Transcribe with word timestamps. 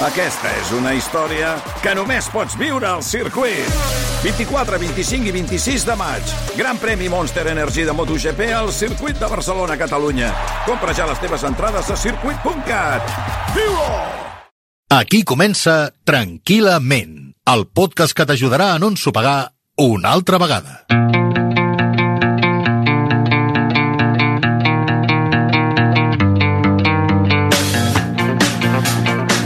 Aquesta 0.00 0.48
és 0.56 0.70
una 0.72 0.94
història 0.96 1.50
que 1.84 1.92
només 1.92 2.24
pots 2.32 2.54
viure 2.56 2.86
al 2.88 3.02
circuit. 3.04 3.66
24, 4.22 4.78
25 4.80 5.28
i 5.28 5.34
26 5.34 5.84
de 5.84 5.96
maig. 6.00 6.32
Gran 6.56 6.80
premi 6.80 7.10
Monster 7.12 7.44
Energy 7.52 7.84
de 7.84 7.92
MotoGP 7.92 8.48
al 8.56 8.72
circuit 8.72 9.20
de 9.20 9.28
Barcelona, 9.28 9.76
Catalunya. 9.76 10.32
Compra 10.64 10.96
ja 10.96 11.04
les 11.10 11.20
teves 11.20 11.44
entrades 11.44 11.92
a 11.92 11.98
circuit.cat. 12.00 13.12
Viu-ho! 13.52 13.92
Aquí 14.96 15.20
comença 15.22 15.92
Tranquil·lament, 16.08 17.36
el 17.52 17.68
podcast 17.68 18.16
que 18.16 18.24
t'ajudarà 18.24 18.72
a 18.72 18.80
no 18.80 18.94
ensopegar 18.94 19.52
una 19.84 20.16
altra 20.16 20.40
vegada. 20.40 20.80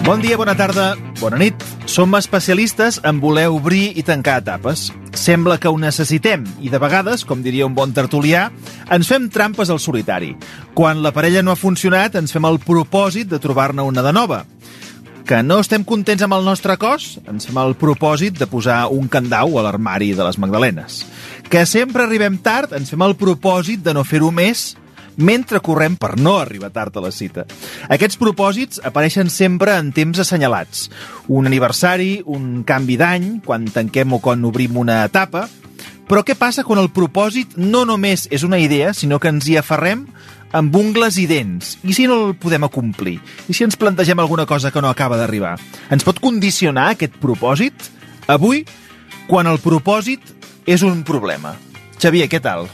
Bon 0.05 0.21
dia, 0.21 0.37
bona 0.37 0.53
tarda, 0.53 0.99
bona 1.17 1.39
nit. 1.41 1.63
Som 1.89 2.13
especialistes 2.19 2.99
en 3.09 3.23
voler 3.23 3.47
obrir 3.49 3.95
i 3.97 4.03
tancar 4.05 4.43
etapes. 4.43 4.91
Sembla 5.17 5.57
que 5.57 5.71
ho 5.73 5.79
necessitem 5.81 6.45
i 6.61 6.69
de 6.69 6.77
vegades, 6.77 7.25
com 7.25 7.41
diria 7.41 7.65
un 7.65 7.73
bon 7.73 7.95
tertulià, 7.97 8.51
ens 8.93 9.09
fem 9.09 9.31
trampes 9.33 9.73
al 9.73 9.81
solitari. 9.81 10.35
Quan 10.77 11.01
la 11.01 11.15
parella 11.17 11.41
no 11.41 11.55
ha 11.55 11.57
funcionat, 11.57 12.21
ens 12.21 12.37
fem 12.37 12.45
el 12.45 12.61
propòsit 12.61 13.33
de 13.33 13.41
trobar-ne 13.41 13.81
una 13.81 14.05
de 14.05 14.13
nova. 14.13 14.43
Que 15.25 15.41
no 15.41 15.63
estem 15.65 15.89
contents 15.89 16.29
amb 16.29 16.37
el 16.37 16.45
nostre 16.45 16.77
cos? 16.77 17.15
Ens 17.25 17.49
fem 17.49 17.65
el 17.65 17.73
propòsit 17.81 18.37
de 18.37 18.51
posar 18.51 18.83
un 18.93 19.09
candau 19.09 19.57
a 19.57 19.65
l'armari 19.65 20.13
de 20.13 20.29
les 20.29 20.37
Magdalenes. 20.37 21.01
Que 21.49 21.65
sempre 21.65 22.05
arribem 22.05 22.37
tard? 22.45 22.77
Ens 22.77 22.93
fem 22.93 23.09
el 23.09 23.17
propòsit 23.17 23.81
de 23.81 23.97
no 23.97 24.05
fer-ho 24.05 24.29
més 24.29 24.75
mentre 25.17 25.61
correm 25.65 25.97
per 25.97 26.15
no 26.19 26.37
arribar 26.39 26.73
tard 26.75 26.97
a 26.97 27.05
la 27.05 27.13
cita. 27.15 27.45
Aquests 27.93 28.19
propòsits 28.21 28.81
apareixen 28.85 29.31
sempre 29.31 29.77
en 29.79 29.93
temps 29.95 30.21
assenyalats. 30.21 30.89
Un 31.29 31.49
aniversari, 31.51 32.23
un 32.27 32.65
canvi 32.67 32.99
d'any, 33.01 33.29
quan 33.45 33.69
tanquem 33.71 34.17
o 34.17 34.23
quan 34.25 34.45
obrim 34.45 34.81
una 34.81 35.05
etapa... 35.05 35.49
Però 36.05 36.21
què 36.21 36.35
passa 36.37 36.67
quan 36.69 36.77
el 36.83 36.91
propòsit 36.93 37.55
no 37.57 37.87
només 37.89 38.27
és 38.29 38.43
una 38.45 38.59
idea, 38.61 38.91
sinó 38.93 39.17
que 39.17 39.31
ens 39.33 39.47
hi 39.49 39.55
aferrem 39.57 40.03
amb 40.53 40.77
ungles 40.77 41.17
i 41.17 41.25
dents? 41.27 41.79
I 41.81 41.97
si 41.97 42.05
no 42.05 42.19
el 42.29 42.35
podem 42.37 42.69
acomplir? 42.69 43.17
I 43.49 43.57
si 43.57 43.65
ens 43.65 43.81
plantegem 43.81 44.21
alguna 44.21 44.45
cosa 44.45 44.71
que 44.71 44.85
no 44.85 44.93
acaba 44.93 45.17
d'arribar? 45.17 45.57
Ens 45.89 46.05
pot 46.05 46.21
condicionar 46.21 46.91
aquest 46.93 47.17
propòsit? 47.25 47.89
Avui, 48.29 48.67
quan 49.33 49.49
el 49.49 49.63
propòsit 49.65 50.21
és 50.69 50.85
un 50.85 51.03
problema. 51.09 51.57
Xavier, 52.05 52.27
què 52.29 52.37
tal? 52.45 52.67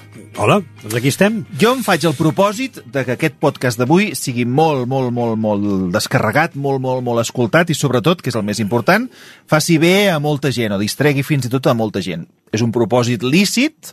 Hola, 0.42 0.56
doncs 0.81 0.95
aquí 0.98 1.11
estem. 1.12 1.36
Jo 1.61 1.77
em 1.77 1.84
faig 1.86 2.03
el 2.09 2.17
propòsit 2.19 2.81
de 2.91 3.05
que 3.06 3.14
aquest 3.14 3.37
podcast 3.39 3.78
d'avui 3.78 4.09
sigui 4.19 4.42
molt, 4.42 4.89
molt, 4.91 5.12
molt, 5.14 5.37
molt 5.39 5.92
descarregat, 5.95 6.56
molt, 6.59 6.83
molt, 6.83 7.05
molt 7.06 7.22
escoltat 7.22 7.70
i, 7.70 7.77
sobretot, 7.78 8.25
que 8.25 8.33
és 8.33 8.39
el 8.41 8.42
més 8.48 8.59
important, 8.59 9.06
faci 9.47 9.77
bé 9.78 10.11
a 10.11 10.19
molta 10.19 10.50
gent 10.50 10.75
o 10.75 10.81
distregui 10.83 11.22
fins 11.22 11.47
i 11.47 11.53
tot 11.53 11.70
a 11.70 11.77
molta 11.78 12.03
gent. 12.03 12.25
És 12.50 12.64
un 12.67 12.75
propòsit 12.75 13.22
lícit, 13.22 13.92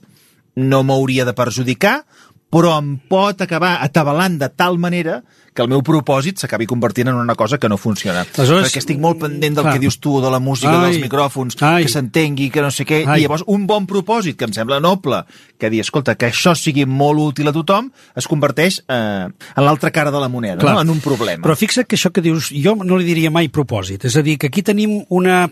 no 0.58 0.82
m'hauria 0.82 1.28
de 1.28 1.38
perjudicar, 1.38 2.00
però 2.54 2.78
em 2.80 2.94
pot 3.10 3.42
acabar 3.44 3.78
atabalant 3.84 4.38
de 4.40 4.48
tal 4.50 4.78
manera 4.80 5.22
que 5.58 5.64
el 5.66 5.72
meu 5.72 5.82
propòsit 5.82 6.38
s'acabi 6.38 6.68
convertint 6.70 7.10
en 7.10 7.16
una 7.18 7.34
cosa 7.34 7.58
que 7.58 7.68
no 7.68 7.80
funciona. 7.82 8.22
Aleshores, 8.38 8.68
Perquè 8.70 8.78
estic 8.84 9.00
molt 9.02 9.18
pendent 9.24 9.56
del 9.58 9.66
clar. 9.66 9.74
que 9.74 9.82
dius 9.82 9.98
tu, 10.00 10.20
de 10.22 10.30
la 10.30 10.38
música, 10.40 10.70
Ai, 10.70 10.92
dels 10.92 11.02
micròfons, 11.02 11.58
ai. 11.66 11.82
que 11.84 11.90
s'entengui, 11.90 12.52
que 12.54 12.62
no 12.62 12.70
sé 12.70 12.86
què, 12.86 13.00
Ai. 13.08 13.24
i 13.24 13.26
llavors 13.26 13.42
un 13.50 13.66
bon 13.66 13.88
propòsit 13.90 14.38
que 14.38 14.46
em 14.46 14.54
sembla 14.54 14.78
noble, 14.80 15.24
que 15.58 15.72
dir, 15.74 15.82
escolta, 15.82 16.14
que 16.14 16.30
això 16.30 16.54
sigui 16.56 16.86
molt 16.86 17.20
útil 17.34 17.50
a 17.50 17.54
tothom, 17.56 17.90
es 18.16 18.28
converteix 18.30 18.84
eh, 18.88 19.26
en 19.34 19.66
l'altra 19.66 19.90
cara 19.90 20.14
de 20.14 20.22
la 20.22 20.30
moneda, 20.30 20.62
Clar. 20.62 20.76
no? 20.76 20.82
en 20.86 20.94
un 20.94 21.02
problema. 21.02 21.42
Però 21.42 21.58
fixa't 21.58 21.88
que 21.90 21.98
això 21.98 22.14
que 22.14 22.22
dius, 22.22 22.52
jo 22.54 22.76
no 22.78 23.02
li 23.02 23.10
diria 23.10 23.34
mai 23.34 23.50
propòsit. 23.50 24.06
És 24.06 24.16
a 24.16 24.22
dir, 24.22 24.38
que 24.38 24.52
aquí 24.54 24.62
tenim 24.62 25.00
una, 25.10 25.48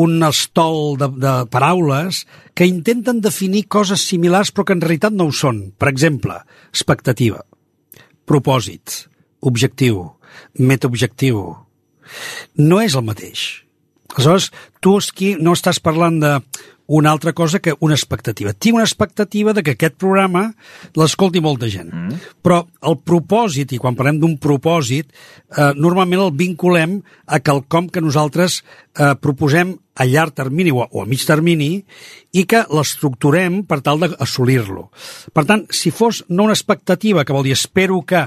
un 0.00 0.16
estol 0.24 0.96
de, 0.96 1.10
de 1.20 1.34
paraules 1.52 2.24
que 2.54 2.68
intenten 2.68 3.22
definir 3.24 3.66
coses 3.68 4.04
similars 4.04 4.52
però 4.52 4.66
que 4.68 4.76
en 4.76 4.82
realitat 4.84 5.14
no 5.16 5.28
ho 5.28 5.34
són. 5.34 5.72
Per 5.78 5.88
exemple, 5.88 6.36
expectativa, 6.70 7.42
propòsit, 8.28 9.06
objectiu, 9.40 10.04
metaobjectiu. 10.58 11.42
No 12.60 12.80
és 12.82 12.96
el 12.98 13.06
mateix. 13.08 13.62
Aleshores, 14.12 14.50
tu 14.84 14.98
aquí 15.00 15.34
no 15.40 15.54
estàs 15.56 15.80
parlant 15.80 16.18
de 16.20 16.32
una 16.86 17.10
altra 17.10 17.32
cosa 17.32 17.60
que 17.60 17.74
una 17.80 17.94
expectativa. 17.94 18.52
Tinc 18.52 18.74
una 18.74 18.84
expectativa 18.84 19.52
de 19.52 19.62
que 19.62 19.76
aquest 19.76 19.96
programa 19.96 20.48
l'escolti 20.98 21.40
molta 21.40 21.68
gent. 21.70 21.92
Mm. 21.92 22.18
Però 22.42 22.62
el 22.88 22.98
propòsit, 23.06 23.72
i 23.72 23.80
quan 23.80 23.96
parlem 23.98 24.18
d'un 24.22 24.36
propòsit, 24.42 25.12
eh, 25.12 25.70
normalment 25.78 26.26
el 26.26 26.34
vinculem 26.36 26.98
a 27.26 27.40
quelcom 27.40 27.88
que 27.88 28.02
nosaltres 28.04 28.60
eh, 28.62 29.14
proposem 29.20 29.76
a 29.94 30.06
llarg 30.08 30.34
termini 30.34 30.72
o 30.72 30.82
a, 30.82 30.88
o 30.90 31.02
a 31.02 31.06
mig 31.08 31.24
termini 31.28 31.72
i 32.32 32.44
que 32.48 32.64
l'estructurem 32.72 33.62
per 33.68 33.82
tal 33.84 34.00
d'assolir-lo. 34.02 34.88
Per 35.32 35.44
tant, 35.48 35.66
si 35.70 35.92
fos 35.92 36.24
no 36.28 36.48
una 36.48 36.56
expectativa, 36.56 37.24
que 37.24 37.36
vol 37.36 37.44
dir 37.46 37.56
espero 37.56 38.00
que, 38.02 38.26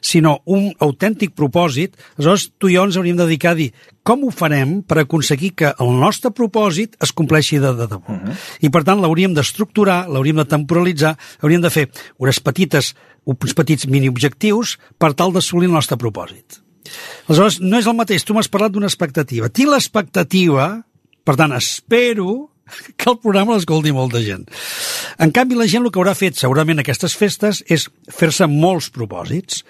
sinó 0.00 0.40
un 0.44 0.70
autèntic 0.78 1.34
propòsit, 1.38 1.96
aleshores 2.16 2.50
tu 2.58 2.68
i 2.68 2.76
jo 2.76 2.84
ens 2.86 2.96
hauríem 2.96 3.16
de 3.16 3.26
dedicar 3.26 3.52
a 3.52 3.58
dir 3.58 3.72
com 4.02 4.24
ho 4.26 4.32
farem 4.34 4.80
per 4.82 4.98
aconseguir 5.02 5.52
que 5.58 5.70
el 5.78 5.92
nostre 6.00 6.32
propòsit 6.34 6.96
es 7.02 7.12
compleixi 7.14 7.60
de, 7.62 7.72
de 7.78 7.86
debò. 7.86 8.10
Uh 8.10 8.18
-huh. 8.18 8.36
I 8.60 8.70
per 8.70 8.84
tant 8.84 9.00
l'hauríem 9.00 9.34
d'estructurar, 9.34 10.08
l'hauríem 10.08 10.36
de 10.36 10.44
temporalitzar, 10.44 11.16
hauríem 11.40 11.62
de 11.62 11.70
fer 11.70 11.88
unes 12.18 12.40
petites, 12.40 12.94
uns 13.24 13.54
petits 13.54 13.86
mini-objectius 13.86 14.78
per 14.98 15.14
tal 15.14 15.32
d'assolir 15.32 15.66
el 15.66 15.74
nostre 15.74 15.96
propòsit. 15.96 16.62
Aleshores, 17.28 17.60
no 17.60 17.78
és 17.78 17.86
el 17.86 17.94
mateix, 17.94 18.24
tu 18.24 18.34
m'has 18.34 18.48
parlat 18.48 18.72
d'una 18.72 18.86
expectativa. 18.86 19.48
Tinc 19.48 19.68
l'expectativa, 19.68 20.84
per 21.24 21.36
tant, 21.36 21.52
espero 21.52 22.51
que 22.96 23.10
el 23.10 23.18
programa 23.22 23.56
l'escolti 23.56 23.92
molta 23.94 24.22
gent. 24.24 24.44
En 25.22 25.32
canvi, 25.34 25.58
la 25.58 25.68
gent 25.70 25.84
el 25.84 25.92
que 25.92 26.00
haurà 26.00 26.14
fet 26.18 26.38
segurament 26.40 26.82
aquestes 26.82 27.16
festes 27.18 27.62
és 27.68 27.88
fer-se 28.10 28.48
molts 28.50 28.90
propòsits. 28.94 29.62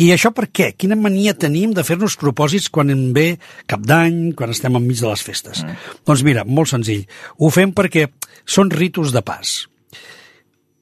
I 0.00 0.08
això 0.14 0.30
per 0.32 0.46
què? 0.48 0.70
Quina 0.72 0.96
mania 0.96 1.34
tenim 1.36 1.74
de 1.76 1.84
fer-nos 1.84 2.16
propòsits 2.20 2.70
quan 2.72 2.92
en 2.92 3.10
ve 3.12 3.34
cap 3.68 3.82
d'any, 3.84 4.32
quan 4.36 4.52
estem 4.54 4.78
enmig 4.78 5.02
de 5.02 5.10
les 5.10 5.24
festes? 5.24 5.60
Mm. 5.66 5.98
Doncs 6.08 6.22
mira, 6.24 6.46
molt 6.48 6.72
senzill. 6.72 7.04
Ho 7.36 7.52
fem 7.52 7.74
perquè 7.76 8.06
són 8.48 8.72
ritus 8.72 9.12
de 9.12 9.20
pas. 9.26 9.58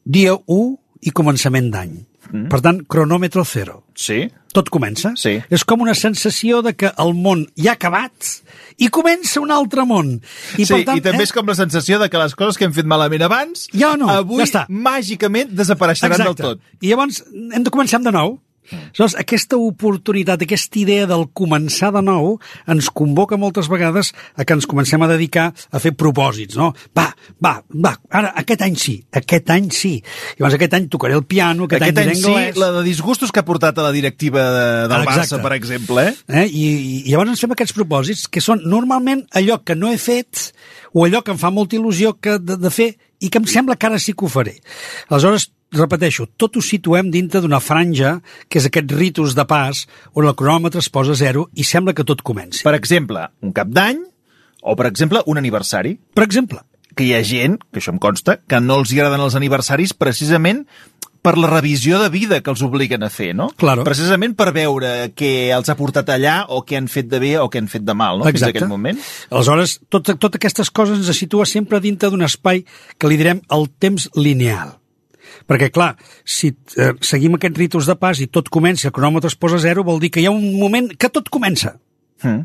Dia 0.06 0.36
1 0.46 1.10
i 1.10 1.12
començament 1.16 1.72
d'any. 1.74 1.98
Mm. 2.32 2.48
Per 2.52 2.60
tant, 2.62 2.80
cronòmetre 2.86 3.42
zero. 3.44 3.80
Sí? 3.98 4.28
Tot 4.54 4.70
comença. 4.70 5.12
Sí. 5.18 5.36
És 5.50 5.64
com 5.66 5.82
una 5.82 5.94
sensació 5.94 6.60
de 6.62 6.72
que 6.78 6.90
el 6.98 7.12
món 7.14 7.44
ja 7.58 7.72
ha 7.74 7.78
acabat 7.78 8.30
i 8.78 8.88
comença 8.90 9.40
un 9.42 9.50
altre 9.54 9.84
món. 9.86 10.16
I, 10.58 10.66
sí, 10.66 10.80
i 10.82 11.02
també 11.04 11.22
és 11.26 11.32
com 11.34 11.46
la 11.46 11.54
sensació 11.58 11.98
de 12.02 12.08
que 12.10 12.18
les 12.18 12.34
coses 12.38 12.58
que 12.58 12.66
hem 12.66 12.74
fet 12.74 12.88
malament 12.90 13.22
abans, 13.26 13.68
Ja 13.74 13.96
no, 14.00 14.08
avui 14.10 14.42
ja 14.42 14.48
està. 14.48 14.64
màgicament 14.68 15.52
desapareixeran 15.54 16.16
Exacte. 16.18 16.42
del 16.42 16.56
tot. 16.56 16.78
I 16.80 16.90
llavors 16.92 17.22
hem 17.30 17.62
de 17.66 17.70
començar 17.70 18.02
de 18.02 18.14
nou. 18.14 18.38
Aleshores, 18.70 19.16
aquesta 19.20 19.58
oportunitat, 19.60 20.44
aquesta 20.46 20.78
idea 20.80 21.06
del 21.10 21.26
començar 21.36 21.90
de 21.94 22.02
nou 22.04 22.36
ens 22.70 22.90
convoca 22.94 23.38
moltes 23.40 23.68
vegades 23.70 24.12
a 24.36 24.46
que 24.46 24.56
ens 24.56 24.68
comencem 24.70 25.02
a 25.02 25.08
dedicar 25.10 25.50
a 25.50 25.82
fer 25.82 25.92
propòsits, 25.98 26.58
no? 26.58 26.70
Va, 26.96 27.08
va, 27.42 27.56
va, 27.70 27.94
ara, 28.10 28.32
aquest 28.40 28.64
any 28.66 28.78
sí, 28.80 28.96
aquest 29.20 29.50
any 29.54 29.70
sí. 29.74 29.96
Llavors 30.38 30.58
aquest 30.58 30.76
any 30.78 30.88
tocaré 30.92 31.18
el 31.18 31.26
piano, 31.28 31.66
aquest, 31.68 31.82
Aquest 31.82 32.02
any 32.02 32.14
any 32.14 32.22
sí, 32.22 32.30
anglès... 32.30 32.60
la 32.60 32.70
de 32.78 32.84
disgustos 32.86 33.32
que 33.32 33.42
ha 33.42 33.46
portat 33.46 33.78
a 33.78 33.86
la 33.86 33.92
directiva 33.94 34.46
de, 34.54 34.66
del 34.92 35.06
Exacte. 35.06 35.20
Barça, 35.20 35.42
per 35.42 35.54
exemple, 35.56 36.06
eh? 36.08 36.16
Eh? 36.28 36.46
I, 36.46 36.64
I 37.10 37.12
llavors 37.12 37.34
ens 37.34 37.44
fem 37.44 37.54
aquests 37.56 37.76
propòsits 37.76 38.26
que 38.30 38.42
són 38.44 38.64
normalment 38.66 39.26
allò 39.38 39.60
que 39.64 39.76
no 39.78 39.90
he 39.90 39.98
fet 40.00 40.50
o 40.92 41.06
allò 41.06 41.22
que 41.24 41.34
em 41.34 41.40
fa 41.40 41.52
molta 41.54 41.78
il·lusió 41.78 42.16
que 42.20 42.38
de, 42.42 42.58
de 42.60 42.74
fer 42.74 42.92
i 43.20 43.28
que 43.28 43.40
em 43.40 43.48
sembla 43.48 43.76
que 43.76 43.88
ara 43.88 43.98
sí 44.00 44.14
que 44.16 44.24
ho 44.26 44.30
faré. 44.32 44.56
Aleshores, 45.08 45.50
repeteixo, 45.72 46.26
tot 46.36 46.56
ho 46.56 46.62
situem 46.64 47.10
dintre 47.10 47.40
d'una 47.40 47.60
franja, 47.62 48.16
que 48.48 48.58
és 48.58 48.66
aquest 48.66 48.90
ritus 48.92 49.36
de 49.38 49.44
pas, 49.46 49.84
on 50.14 50.26
el 50.26 50.34
cronòmetre 50.34 50.82
es 50.82 50.90
posa 50.90 51.14
a 51.14 51.20
zero 51.20 51.48
i 51.54 51.64
sembla 51.66 51.94
que 51.94 52.06
tot 52.06 52.22
comenci. 52.26 52.64
Per 52.66 52.74
exemple, 52.74 53.28
un 53.42 53.54
cap 53.56 53.70
d'any 53.70 54.02
o, 54.62 54.74
per 54.76 54.86
exemple, 54.90 55.22
un 55.26 55.38
aniversari. 55.38 55.98
Per 56.14 56.26
exemple, 56.26 56.64
Que 56.90 57.04
hi 57.06 57.12
ha 57.14 57.20
gent, 57.22 57.60
que 57.70 57.78
això 57.78 57.92
em 57.94 58.00
consta, 58.02 58.40
que 58.50 58.58
no 58.60 58.80
els 58.80 58.90
agraden 58.90 59.22
els 59.22 59.36
aniversaris 59.38 59.92
precisament 59.94 60.64
per 61.22 61.36
la 61.38 61.46
revisió 61.46 62.00
de 62.02 62.08
vida 62.10 62.40
que 62.42 62.50
els 62.50 62.62
obliguen 62.66 63.04
a 63.06 63.10
fer, 63.14 63.30
no? 63.36 63.46
Claro. 63.60 63.84
Precisament 63.86 64.34
per 64.34 64.50
veure 64.56 65.12
què 65.14 65.52
els 65.54 65.70
ha 65.70 65.76
portat 65.78 66.10
allà 66.10 66.40
o 66.48 66.64
què 66.66 66.80
han 66.80 66.88
fet 66.90 67.06
de 67.06 67.20
bé 67.22 67.36
o 67.38 67.46
què 67.52 67.62
han 67.62 67.70
fet 67.70 67.84
de 67.86 67.94
mal, 67.94 68.18
no? 68.18 68.26
Fins 68.26 68.42
a 68.42 68.48
Exacte. 68.48 68.58
aquell 68.58 68.72
moment. 68.72 68.98
Aleshores, 69.30 69.78
tot, 69.88 70.10
tot 70.18 70.34
aquestes 70.40 70.72
coses 70.74 70.98
ens 70.98 71.16
situa 71.16 71.46
sempre 71.46 71.80
dintre 71.80 72.10
d'un 72.10 72.26
espai 72.26 72.64
que 72.98 73.08
li 73.08 73.20
direm 73.20 73.44
el 73.54 73.68
temps 73.78 74.10
lineal. 74.16 74.79
Perquè, 75.50 75.70
clar, 75.74 75.96
si 76.22 76.52
eh, 76.78 76.92
seguim 77.02 77.34
aquests 77.34 77.58
ritus 77.58 77.88
de 77.90 77.96
pas 77.98 78.20
i 78.22 78.28
tot 78.30 78.48
comença, 78.54 78.86
el 78.88 78.94
cronòmetre 78.94 79.32
es 79.32 79.34
posa 79.34 79.58
a 79.58 79.64
zero, 79.64 79.82
vol 79.86 79.98
dir 80.02 80.12
que 80.14 80.22
hi 80.22 80.28
ha 80.30 80.34
un 80.34 80.44
moment 80.60 80.92
que 80.94 81.10
tot 81.10 81.26
comença. 81.32 81.74
Mm. 82.22 82.44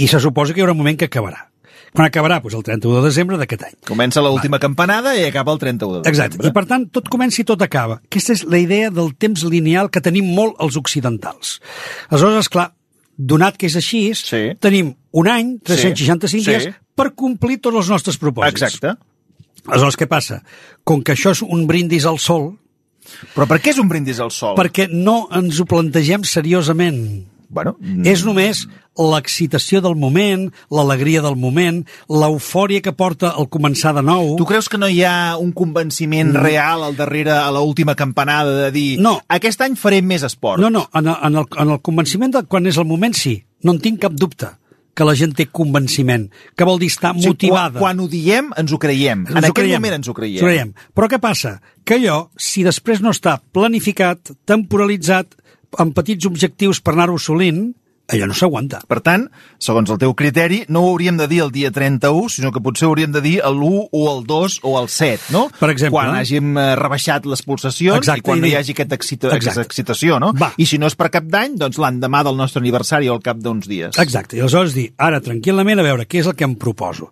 I 0.00 0.06
se 0.08 0.20
suposa 0.24 0.54
que 0.56 0.62
hi 0.62 0.64
haurà 0.64 0.72
un 0.72 0.80
moment 0.80 0.96
que 0.96 1.10
acabarà. 1.10 1.46
Quan 1.90 2.06
acabarà? 2.06 2.36
Doncs 2.40 2.54
el 2.54 2.62
31 2.62 3.00
de 3.00 3.08
desembre 3.08 3.36
d'aquest 3.40 3.64
any. 3.66 3.72
Comença 3.88 4.22
l'última 4.22 4.60
campanada 4.62 5.16
i 5.18 5.24
acaba 5.26 5.50
el 5.52 5.58
31 5.58 6.00
de 6.04 6.08
Exacte. 6.08 6.38
desembre. 6.38 6.52
I 6.52 6.54
per 6.54 6.64
tant, 6.70 6.84
tot 6.94 7.08
comença 7.10 7.40
i 7.42 7.44
tot 7.44 7.60
acaba. 7.66 7.96
Aquesta 8.06 8.36
és 8.36 8.44
la 8.46 8.60
idea 8.62 8.92
del 8.94 9.10
temps 9.18 9.42
lineal 9.42 9.90
que 9.90 10.00
tenim 10.00 10.28
molt 10.36 10.54
els 10.62 10.78
occidentals. 10.78 11.56
Aleshores, 12.08 12.48
clar, 12.48 12.68
donat 13.18 13.58
que 13.58 13.66
és 13.66 13.76
així, 13.76 14.14
Sí. 14.14 14.54
tenim 14.60 14.94
un 15.12 15.28
any, 15.28 15.58
365 15.66 16.44
Sí, 16.44 16.50
dies, 16.50 16.62
sí. 16.70 16.70
per 16.94 17.10
complir 17.14 17.58
tots 17.60 17.76
els 17.76 17.90
nostres 17.90 18.16
propòsits. 18.22 18.62
Exacte. 18.62 18.94
Aleshores, 19.66 19.96
què 19.98 20.06
passa? 20.08 20.42
Com 20.84 21.02
que 21.02 21.12
això 21.12 21.30
és 21.36 21.42
un 21.42 21.66
brindis 21.66 22.06
al 22.06 22.18
sol, 22.18 22.52
Però 23.34 23.46
per 23.48 23.56
què 23.64 23.70
és 23.72 23.78
un 23.80 23.88
brindis 23.88 24.18
al 24.20 24.30
sol? 24.30 24.54
perquè 24.58 24.84
no 24.92 25.26
ens 25.34 25.58
ho 25.58 25.64
plantegem 25.66 26.22
seriosament. 26.22 27.26
Bueno, 27.50 27.72
És 28.04 28.22
només 28.24 28.68
l'excitació 28.94 29.80
del 29.82 29.96
moment, 29.96 30.44
l'alegria 30.70 31.22
del 31.24 31.34
moment, 31.34 31.80
l'eufòria 32.08 32.82
que 32.84 32.92
porta 32.92 33.32
el 33.40 33.48
començar 33.48 33.94
de 33.96 34.02
nou. 34.06 34.36
Tu 34.38 34.46
creus 34.46 34.68
que 34.68 34.78
no 34.78 34.86
hi 34.88 35.00
ha 35.02 35.36
un 35.40 35.50
convenciment 35.56 36.30
real 36.36 36.84
al 36.84 36.94
darrere 36.98 37.32
a 37.32 37.50
l'última 37.50 37.96
campanada 37.96 38.54
de 38.66 38.70
dir 38.70 39.00
No. 39.00 39.16
aquest 39.28 39.60
any 39.66 39.74
faré 39.76 40.00
més 40.02 40.22
esport? 40.22 40.60
No, 40.62 40.70
no, 40.70 40.88
en 40.94 41.08
el, 41.08 41.16
en 41.26 41.36
el, 41.42 41.46
en 41.56 41.70
el 41.70 41.80
convenciment 41.80 42.30
de 42.36 42.44
quan 42.44 42.66
és 42.66 42.76
el 42.78 42.84
moment, 42.86 43.14
sí. 43.16 43.42
No 43.62 43.72
en 43.72 43.80
tinc 43.80 43.98
cap 44.00 44.12
dubte 44.12 44.52
que 44.94 45.06
la 45.06 45.14
gent 45.16 45.32
té 45.38 45.46
convenciment, 45.46 46.28
que 46.56 46.66
vol 46.66 46.80
dir 46.82 46.90
estar 46.92 47.12
O 47.14 47.18
sigui, 47.20 47.32
motivada. 47.34 47.78
Quan, 47.78 47.96
quan 47.96 48.04
ho 48.04 48.08
diem, 48.10 48.50
ens 48.60 48.72
ho 48.72 48.78
creiem. 48.82 49.26
Ens 49.28 49.36
en 49.36 49.44
ho 49.44 49.52
aquell 49.52 49.64
creiem. 49.64 49.80
moment 49.80 49.98
ens 50.00 50.08
ho 50.10 50.14
creiem. 50.14 50.38
Ens 50.38 50.42
ho 50.42 50.48
creiem. 50.50 50.72
Però 50.94 51.08
què 51.08 51.20
passa? 51.22 51.60
Que 51.84 51.98
allò, 52.00 52.18
si 52.36 52.64
després 52.66 53.00
no 53.00 53.14
està 53.14 53.38
planificat, 53.52 54.32
temporalitzat, 54.44 55.36
amb 55.78 55.94
petits 55.94 56.26
objectius 56.26 56.80
per 56.82 56.94
anar-ho 56.96 57.14
assolint, 57.20 57.70
allò 58.10 58.26
no 58.30 58.36
s'aguanta. 58.36 58.80
Per 58.90 59.00
tant, 59.04 59.26
segons 59.62 59.90
el 59.92 59.98
teu 60.00 60.14
criteri, 60.18 60.64
no 60.68 60.82
ho 60.82 60.90
hauríem 60.92 61.18
de 61.20 61.28
dir 61.30 61.40
el 61.44 61.52
dia 61.54 61.70
31, 61.74 62.28
sinó 62.32 62.52
que 62.52 62.62
potser 62.64 62.88
hauríem 62.88 63.12
de 63.14 63.22
dir 63.24 63.36
l'1 63.46 63.88
o 63.92 64.02
el 64.10 64.24
2 64.26 64.58
o 64.66 64.74
el 64.80 64.88
7, 64.88 65.30
no? 65.34 65.46
Per 65.60 65.70
exemple. 65.72 65.96
Quan 65.98 66.18
hàgim 66.18 66.52
eh, 66.58 66.66
rebaixat 66.80 67.28
les 67.30 67.44
pulsacions 67.46 68.00
Exacte, 68.02 68.24
i 68.24 68.26
quan 68.26 68.40
i 68.40 68.44
no 68.44 68.50
hi 68.50 68.56
hagi 68.58 68.74
aquesta, 68.76 68.98
excita 68.98 69.32
aquesta 69.36 69.64
excitació, 69.66 70.20
no? 70.22 70.32
Va. 70.38 70.52
I 70.58 70.66
si 70.68 70.80
no 70.80 70.90
és 70.90 70.96
per 70.98 71.10
cap 71.14 71.26
d'any, 71.30 71.56
doncs 71.60 71.80
l'endemà 71.82 72.24
del 72.26 72.38
nostre 72.38 72.62
aniversari 72.62 73.10
o 73.10 73.16
al 73.18 73.24
cap 73.24 73.40
d'uns 73.42 73.68
dies. 73.70 73.98
Exacte, 74.02 74.38
i 74.38 74.44
aleshores 74.44 74.76
dir, 74.76 74.90
ara 74.98 75.22
tranquil·lament 75.24 75.82
a 75.82 75.86
veure 75.86 76.08
què 76.08 76.24
és 76.24 76.30
el 76.30 76.38
que 76.38 76.48
em 76.48 76.56
proposo. 76.60 77.10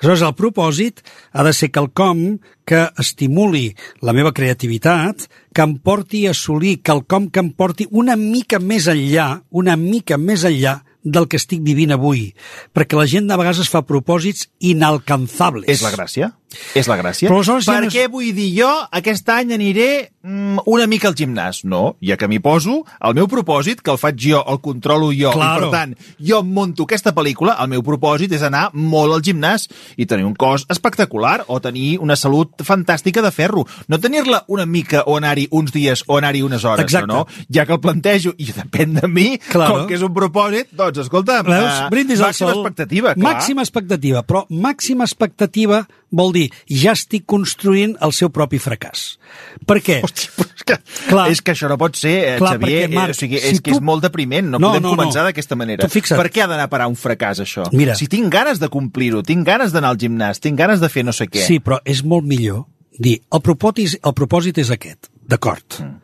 Aleshores 0.00 0.26
el 0.26 0.36
propòsit 0.38 1.04
ha 1.32 1.46
de 1.46 1.54
ser 1.56 1.70
quelcom 1.74 2.40
que 2.70 2.84
estimuli 3.02 3.72
la 4.06 4.14
meva 4.14 4.30
creativitat, 4.36 5.26
que 5.50 5.66
em 5.66 5.74
porti 5.82 6.26
a 6.26 6.34
assolir 6.36 6.78
quelcom 6.86 7.26
que 7.26 7.42
em 7.42 7.50
porti 7.50 7.88
una 7.90 8.14
mica 8.20 8.60
més 8.62 8.86
enllà, 8.90 9.42
una 9.50 9.74
mica 9.80 10.20
més 10.20 10.46
enllà 10.46 10.78
del 11.02 11.26
que 11.26 11.40
estic 11.40 11.64
vivint 11.66 11.96
avui. 11.96 12.28
Perquè 12.76 12.98
la 12.98 13.08
gent 13.10 13.26
de 13.26 13.38
vegades 13.40 13.64
es 13.64 13.72
fa 13.72 13.82
propòsits 13.88 14.46
inalcanzables. 14.70 15.66
És 15.72 15.82
la 15.82 15.94
gràcia. 15.96 16.30
És 16.74 16.88
la 16.90 16.96
gràcia. 16.98 17.28
Però 17.28 17.36
aleshores 17.38 17.66
per 17.66 17.74
ja 17.76 17.80
no 17.84 17.90
què 17.92 18.08
vull 18.10 18.32
dir 18.34 18.48
jo 18.58 18.68
aquest 18.90 19.28
any 19.30 19.52
aniré 19.54 20.10
mm, 20.22 20.58
una 20.66 20.86
mica 20.90 21.08
al 21.08 21.14
gimnàs? 21.14 21.62
No, 21.64 21.96
ja 22.02 22.16
que 22.18 22.26
m'hi 22.28 22.40
poso, 22.42 22.84
el 23.06 23.14
meu 23.14 23.28
propòsit, 23.30 23.80
que 23.82 23.90
el 23.94 23.98
faig 23.98 24.18
jo, 24.18 24.40
el 24.50 24.58
controlo 24.60 25.12
jo, 25.14 25.30
Claro. 25.32 25.68
i 25.68 25.70
per 25.70 25.78
tant, 25.78 25.94
jo 26.18 26.40
em 26.40 26.50
munto 26.56 26.84
aquesta 26.88 27.12
pel·lícula, 27.14 27.54
el 27.62 27.68
meu 27.68 27.82
propòsit 27.86 28.32
és 28.34 28.42
anar 28.42 28.70
molt 28.74 29.14
al 29.14 29.22
gimnàs 29.22 29.68
i 29.96 30.06
tenir 30.06 30.24
un 30.26 30.34
cos 30.34 30.66
espectacular 30.68 31.44
o 31.46 31.60
tenir 31.60 31.98
una 32.00 32.16
salut 32.16 32.62
fantàstica 32.66 33.22
de 33.22 33.30
ferro. 33.30 33.66
No 33.88 34.00
tenir-la 34.00 34.44
una 34.48 34.66
mica 34.66 35.04
o 35.06 35.16
anar-hi 35.16 35.46
uns 35.50 35.70
dies 35.72 36.02
o 36.08 36.18
anar-hi 36.18 36.42
unes 36.42 36.64
hores, 36.64 36.84
Exacte. 36.84 37.06
no? 37.06 37.26
Ja 37.52 37.66
que 37.66 37.72
el 37.78 37.80
plantejo 37.80 38.34
i 38.38 38.50
depèn 38.52 38.98
de 39.00 39.08
mi, 39.08 39.38
Claro. 39.38 39.78
com 39.80 39.86
que 39.88 39.94
és 39.94 40.02
un 40.02 40.12
propòsit, 40.14 40.72
doncs, 40.72 40.98
escolta, 40.98 41.42
Veus? 41.42 41.70
eh, 41.86 41.88
Brindis 41.90 42.20
al 42.20 42.30
màxima 42.32 42.50
sol. 42.52 42.60
expectativa, 42.64 43.14
clar. 43.14 43.34
Màxima 43.34 43.62
expectativa, 43.62 44.22
però 44.26 44.44
màxima 44.50 45.04
expectativa 45.04 45.86
vol 46.10 46.32
dir 46.32 46.39
ja 46.66 46.92
estic 46.96 47.26
construint 47.28 47.96
el 48.04 48.12
seu 48.16 48.30
propi 48.34 48.58
fracàs. 48.62 49.18
Per 49.66 49.76
què? 49.84 49.98
Hòstia, 50.06 50.30
però 50.36 50.48
és 50.56 50.64
que, 50.64 50.76
Clar. 51.08 51.26
és 51.34 51.42
que 51.42 51.52
això 51.52 51.68
no 51.68 51.76
pot 51.80 51.96
ser, 51.98 52.14
eh, 52.34 52.36
Clar, 52.38 52.54
Xavier. 52.58 52.88
perquè, 52.88 52.94
Marc, 52.94 53.08
eh, 53.08 53.16
o 53.16 53.20
sigui, 53.20 53.38
si 53.40 53.46
és 53.54 53.60
que 53.60 53.70
tu- 53.72 53.76
és 53.78 53.82
molt 53.82 54.02
depriment. 54.02 54.46
No, 54.48 54.58
No, 54.58 54.68
podem 54.68 54.82
no, 54.82 54.90
no. 54.90 54.96
començar 54.96 55.24
d'aquesta 55.24 55.56
manera. 55.56 55.88
Per 55.88 56.30
què 56.30 56.42
ha 56.42 56.46
d'anar 56.46 56.64
a 56.64 56.72
parar 56.72 56.88
un 56.88 56.96
fracàs, 56.96 57.40
això? 57.44 57.66
Mira. 57.72 57.94
Si 57.94 58.06
tinc 58.06 58.32
ganes 58.32 58.58
de 58.60 58.68
complir-ho, 58.68 59.22
tinc 59.22 59.44
ganes 59.46 59.72
d'anar 59.72 59.90
al 59.90 59.98
gimnàs, 59.98 60.40
tinc 60.40 60.56
ganes 60.58 60.80
de 60.80 60.88
fer 60.88 61.04
no 61.04 61.12
sé 61.12 61.26
què. 61.28 61.44
Sí, 61.46 61.58
però 61.60 61.80
és 61.84 62.02
molt 62.04 62.24
millor 62.24 62.66
dir 62.98 63.20
el 63.32 63.40
propòsit, 63.40 63.98
el 64.04 64.12
propòsit 64.14 64.58
és 64.58 64.70
aquest, 64.70 65.08
d'acord. 65.26 65.64
Mm. 65.80 65.96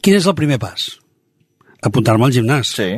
Quin 0.00 0.14
és 0.14 0.26
el 0.26 0.34
primer 0.34 0.58
pas? 0.58 0.98
Apuntar-me 1.82 2.24
al 2.26 2.32
gimnàs. 2.32 2.72
Sí. 2.74 2.88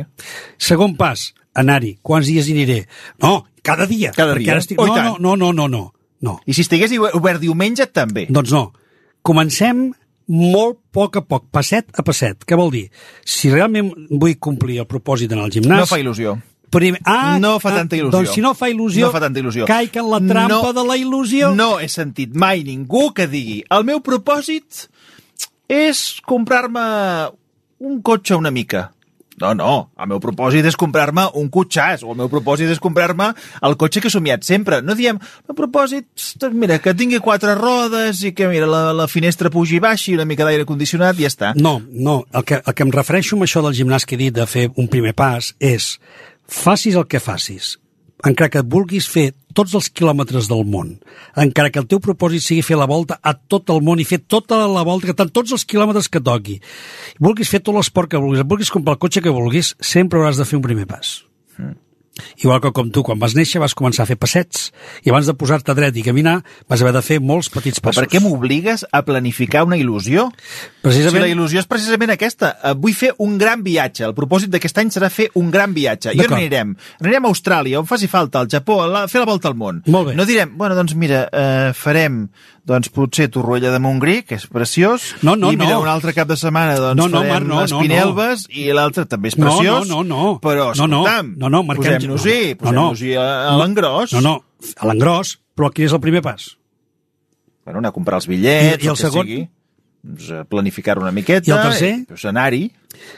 Segon 0.57 0.95
pas, 0.97 1.33
anar-hi. 1.53 1.97
Quants 2.01 2.27
dies 2.27 2.47
hi 2.47 2.53
aniré? 2.55 2.87
No, 3.21 3.45
cada 3.61 3.85
dia. 3.85 4.11
Cada 4.15 4.33
dia. 4.35 4.51
Ara 4.53 4.61
estic... 4.63 4.79
Oh, 4.81 4.87
no, 4.87 5.17
no, 5.19 5.35
no, 5.35 5.51
no, 5.53 5.67
no, 5.67 5.93
no. 6.25 6.37
I 6.45 6.53
si 6.55 6.65
estigués 6.65 6.93
obert 6.97 7.41
diumenge, 7.41 7.87
també. 7.93 8.27
Doncs 8.29 8.53
no. 8.53 8.67
Comencem 9.25 9.89
molt 10.31 10.77
a 10.77 10.93
poc 10.95 11.17
a 11.19 11.25
poc, 11.25 11.49
passet 11.51 11.89
a 11.97 12.05
passet. 12.05 12.45
Què 12.47 12.57
vol 12.59 12.71
dir? 12.73 12.85
Si 13.25 13.51
realment 13.51 13.91
vull 14.11 14.37
complir 14.39 14.79
el 14.83 14.87
propòsit 14.89 15.31
d'anar 15.31 15.49
al 15.49 15.53
gimnàs... 15.53 15.83
No 15.83 15.89
fa 15.89 15.99
il·lusió. 16.01 16.37
Primer, 16.71 17.01
ah, 17.03 17.35
no 17.41 17.57
fa 17.59 17.73
ah, 17.73 17.81
tanta 17.81 17.97
il·lusió. 17.97 18.13
Doncs 18.15 18.31
si 18.37 18.41
no 18.43 18.53
fa 18.55 18.69
il·lusió, 18.71 19.09
no 19.09 19.11
fa 19.11 19.19
tanta 19.19 19.41
il·lusió. 19.41 19.65
caic 19.67 19.97
en 19.99 20.07
la 20.07 20.21
trampa 20.23 20.69
no, 20.69 20.71
de 20.77 20.85
la 20.87 20.95
il·lusió. 20.95 21.51
No 21.57 21.73
he 21.83 21.89
sentit 21.91 22.31
mai 22.31 22.63
ningú 22.63 23.09
que 23.17 23.27
digui 23.27 23.59
el 23.75 23.83
meu 23.89 23.99
propòsit 24.05 24.85
és 25.67 26.21
comprar-me 26.27 26.85
un 27.83 27.99
cotxe 28.05 28.39
una 28.39 28.53
mica. 28.55 28.87
No, 29.41 29.53
no, 29.57 29.73
el 29.97 30.09
meu 30.11 30.21
propòsit 30.21 30.67
és 30.69 30.77
comprar-me 30.77 31.25
un 31.39 31.49
cotxàs, 31.53 32.05
o 32.05 32.13
el 32.13 32.19
meu 32.19 32.29
propòsit 32.31 32.69
és 32.69 32.81
comprar-me 32.81 33.31
el 33.65 33.77
cotxe 33.81 34.03
que 34.03 34.11
he 34.11 34.13
somiat 34.13 34.45
sempre. 34.45 34.81
No 34.85 34.95
diem, 34.97 35.17
el 35.49 35.57
propòsit, 35.57 36.07
doncs 36.41 36.57
mira, 36.61 36.77
que 36.83 36.93
tingui 36.97 37.21
quatre 37.23 37.55
rodes 37.57 38.21
i 38.27 38.35
que, 38.37 38.49
mira, 38.51 38.69
la, 38.69 38.83
la 38.95 39.09
finestra 39.11 39.49
pugi 39.53 39.79
i 39.79 39.83
baixi, 39.83 40.15
una 40.17 40.27
mica 40.29 40.45
d'aire 40.47 40.67
condicionat 40.69 41.17
i 41.17 41.25
ja 41.25 41.33
està. 41.33 41.53
No, 41.57 41.79
no. 41.89 42.21
El 42.31 42.45
que, 42.45 42.61
el 42.61 42.77
que 42.77 42.85
em 42.85 42.93
refereixo 42.93 43.37
amb 43.37 43.47
això 43.47 43.65
del 43.65 43.77
gimnàs 43.77 44.05
que 44.05 44.17
he 44.17 44.21
dit 44.27 44.37
de 44.37 44.45
fer 44.49 44.69
un 44.77 44.91
primer 44.91 45.15
pas 45.17 45.53
és 45.59 45.95
facis 46.51 46.97
el 46.99 47.07
que 47.09 47.21
facis, 47.23 47.77
encara 48.27 48.51
que 48.53 48.63
vulguis 48.63 49.07
fer 49.09 49.31
tots 49.57 49.73
els 49.75 49.89
quilòmetres 49.91 50.47
del 50.47 50.63
món, 50.67 50.93
encara 51.35 51.71
que 51.73 51.81
el 51.81 51.87
teu 51.91 51.99
propòsit 52.03 52.45
sigui 52.45 52.65
fer 52.65 52.79
la 52.79 52.87
volta 52.89 53.19
a 53.21 53.33
tot 53.35 53.69
el 53.73 53.81
món 53.83 53.99
i 53.99 54.07
fer 54.07 54.21
tota 54.23 54.61
la 54.71 54.85
volta, 54.87 55.09
que 55.09 55.17
tant 55.17 55.31
tots 55.33 55.51
els 55.51 55.65
quilòmetres 55.67 56.07
que 56.11 56.23
toqui, 56.23 56.59
vulguis 57.19 57.51
fer 57.51 57.59
tot 57.59 57.75
l'esport 57.75 58.11
que 58.11 58.21
vulguis, 58.21 58.47
vulguis 58.47 58.71
comprar 58.73 58.95
el 58.97 59.03
cotxe 59.03 59.23
que 59.23 59.35
vulguis, 59.35 59.75
sempre 59.79 60.21
hauràs 60.21 60.39
de 60.39 60.47
fer 60.47 60.59
un 60.61 60.67
primer 60.67 60.87
pas. 60.87 61.19
Igual 62.43 62.61
que 62.61 62.71
com 62.71 62.89
tu, 62.91 63.03
quan 63.03 63.19
vas 63.19 63.35
néixer 63.35 63.59
vas 63.61 63.75
començar 63.75 64.03
a 64.03 64.09
fer 64.09 64.17
passets 64.17 64.71
i 65.03 65.09
abans 65.09 65.25
de 65.27 65.33
posar-te 65.33 65.73
dret 65.77 65.95
i 65.97 66.03
caminar 66.03 66.41
vas 66.69 66.81
haver 66.81 66.93
de 66.93 67.01
fer 67.01 67.19
molts 67.21 67.49
petits 67.49 67.79
Però 67.79 67.89
passos. 67.91 68.01
per 68.03 68.09
què 68.09 68.21
m'obligues 68.23 68.85
a 68.91 69.03
planificar 69.05 69.63
una 69.65 69.77
il·lusió? 69.77 70.29
Precisament- 70.81 71.23
Si 71.23 71.29
la 71.29 71.33
il·lusió 71.35 71.59
és 71.59 71.67
precisament 71.67 72.11
aquesta. 72.11 72.57
Eh, 72.63 72.73
Vull 72.81 72.93
fer 72.97 73.11
un 73.19 73.37
gran 73.37 73.61
viatge. 73.63 74.03
El 74.05 74.13
propòsit 74.17 74.49
d'aquest 74.49 74.77
any 74.81 74.89
serà 74.89 75.09
fer 75.09 75.29
un 75.35 75.51
gran 75.51 75.73
viatge. 75.73 76.13
I 76.15 76.19
on 76.25 76.33
anirem? 76.33 76.75
Anirem 77.01 77.25
a 77.25 77.29
Austràlia, 77.29 77.79
on 77.79 77.85
faci 77.85 78.07
falta, 78.07 78.39
al 78.39 78.47
Japó, 78.49 78.81
a 78.83 78.87
la, 78.87 79.07
fer 79.07 79.19
la 79.21 79.25
volta 79.25 79.47
al 79.47 79.55
món. 79.55 79.83
Molt 79.87 80.07
bé. 80.09 80.15
No 80.15 80.25
direm, 80.25 80.57
bueno, 80.57 80.75
doncs 80.75 80.95
mira, 80.95 81.27
eh, 81.31 81.71
farem 81.73 82.29
doncs 82.65 82.89
potser 82.93 83.27
Torroella 83.33 83.71
de 83.73 83.79
Montgrí, 83.81 84.21
que 84.23 84.35
és 84.37 84.45
preciós, 84.47 85.15
No, 85.25 85.35
no, 85.35 85.49
i 85.51 85.57
mira, 85.57 85.73
no. 85.75 85.81
un 85.81 85.87
altre 85.89 86.13
cap 86.13 86.27
de 86.29 86.35
setmana 86.37 86.75
doncs 86.77 86.97
No, 86.99 87.07
no, 87.09 87.17
farem 87.23 87.31
Marc, 87.33 87.47
no, 87.47 87.55
no, 87.55 87.63
Espinelves, 87.65 88.45
i 88.53 88.67
l'altre 88.71 89.05
també 89.09 89.31
és 89.31 89.37
No, 89.37 89.47
preciós, 89.49 89.87
no, 89.89 90.03
no, 90.03 90.15
no. 90.23 90.39
però 90.43 90.69
No, 90.77 90.85
no. 90.87 91.01
escolta'm, 91.01 91.33
No, 91.37 91.49
no, 91.49 91.63
marquem- 91.63 91.97
posem-nos-hi, 91.97 92.39
no, 92.61 92.71
no. 92.71 92.87
posem-nos-hi 92.91 93.15
a, 93.17 93.57
l'engròs. 93.57 94.13
No, 94.13 94.21
no, 94.21 94.35
a 94.77 94.85
l'engròs, 94.91 95.37
però 95.57 95.71
quin 95.73 95.85
és 95.89 95.93
el 95.97 95.99
primer 96.03 96.21
pas? 96.21 96.51
Bueno, 97.65 97.79
anar 97.79 97.89
a 97.89 97.97
comprar 97.97 98.17
els 98.21 98.27
bitllets, 98.27 98.83
I- 98.83 98.85
i 98.85 98.87
el 98.87 98.93
el 98.93 98.95
que 98.97 99.01
segon? 99.01 99.25
sigui. 99.25 99.49
Doncs, 100.03 100.29
eh, 100.31 100.43
planificar-ho 100.49 101.01
una 101.01 101.11
miqueta. 101.11 101.47
I 101.49 101.53
el 101.53 101.61
tercer? 101.61 102.05
Doncs 102.09 102.25
anar-hi. 102.25 102.71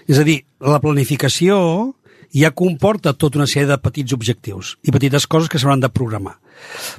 És 0.08 0.20
a 0.20 0.24
dir, 0.24 0.46
la 0.60 0.80
planificació 0.82 1.96
ja 2.34 2.50
comporta 2.52 3.14
tota 3.14 3.38
una 3.38 3.46
sèrie 3.48 3.68
de 3.70 3.78
petits 3.78 4.12
objectius 4.14 4.78
i 4.84 4.92
petites 4.92 5.28
coses 5.28 5.48
que 5.50 5.60
s'hauran 5.60 5.80
de 5.80 5.90
programar. 5.90 6.40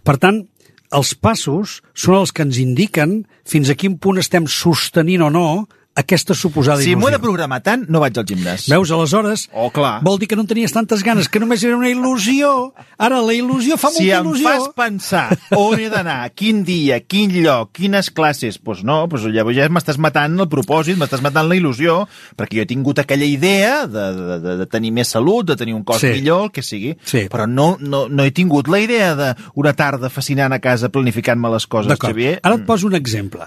Per 0.03 0.17
tant, 0.19 0.47
els 0.95 1.15
passos 1.19 1.81
són 1.95 2.21
els 2.21 2.33
que 2.35 2.45
ens 2.47 2.61
indiquen 2.63 3.23
fins 3.49 3.71
a 3.71 3.77
quin 3.79 3.99
punt 3.99 4.21
estem 4.23 4.47
sostenint 4.51 5.27
o 5.27 5.31
no 5.35 5.49
aquesta 5.95 6.35
suposada 6.35 6.83
Si 6.83 6.95
m'ho 6.97 7.07
he 7.09 7.13
il·lusió. 7.13 7.19
de 7.19 7.23
programar 7.23 7.63
tant, 7.63 7.85
no 7.89 8.01
vaig 8.01 8.17
al 8.19 8.25
gimnàs. 8.27 8.69
Veus, 8.69 8.91
aleshores, 8.91 9.49
Oh, 9.53 9.71
clar. 9.71 10.01
vol 10.03 10.19
dir 10.19 10.27
que 10.29 10.37
no 10.37 10.43
en 10.43 10.49
tenies 10.49 10.73
tantes 10.73 11.03
ganes, 11.05 11.29
que 11.29 11.39
només 11.41 11.63
era 11.63 11.77
una 11.77 11.89
il·lusió. 11.89 12.73
Ara, 12.99 13.21
la 13.23 13.33
il·lusió 13.33 13.77
fa 13.79 13.91
Si 13.91 14.05
molta 14.11 14.19
em 14.19 14.27
il·lusió. 14.27 14.49
fas 14.49 14.69
pensar 14.75 15.39
on 15.57 15.79
he 15.79 15.89
d'anar, 15.89 16.31
quin 16.35 16.65
dia, 16.65 17.01
quin 17.01 17.31
lloc, 17.43 17.71
quines 17.73 18.11
classes, 18.11 18.59
doncs 18.63 18.83
no, 18.83 19.07
doncs 19.07 19.25
llavors 19.33 19.57
ja 19.57 19.69
m'estàs 19.69 19.99
matant 19.99 20.39
el 20.41 20.49
propòsit, 20.49 20.97
m'estàs 20.99 21.23
matant 21.23 21.49
la 21.49 21.55
il·lusió, 21.57 22.07
perquè 22.37 22.57
jo 22.59 22.63
he 22.63 22.67
tingut 22.67 22.99
aquella 22.99 23.25
idea 23.25 23.87
de, 23.87 24.05
de, 24.15 24.39
de, 24.41 24.57
de 24.59 24.67
tenir 24.67 24.91
més 24.93 25.09
salut, 25.09 25.47
de 25.47 25.57
tenir 25.57 25.75
un 25.75 25.85
cos 25.85 26.01
Sí. 26.01 26.09
millor, 26.09 26.45
el 26.47 26.51
que 26.51 26.63
sigui, 26.63 26.97
Sí. 27.05 27.29
però 27.31 27.47
no, 27.49 27.77
no, 27.81 28.09
no 28.09 28.23
he 28.25 28.31
tingut 28.33 28.69
la 28.69 28.81
idea 28.81 29.15
d'una 29.15 29.73
tarda 29.75 30.11
fascinant 30.11 30.53
a 30.53 30.59
casa 30.59 30.89
planificant-me 30.89 31.49
les 31.51 31.67
coses. 31.67 31.99
Xavier. 31.99 32.41
Ara 32.43 32.57
et 32.57 32.67
poso 32.67 32.87
un 32.89 32.95
exemple. 32.95 33.41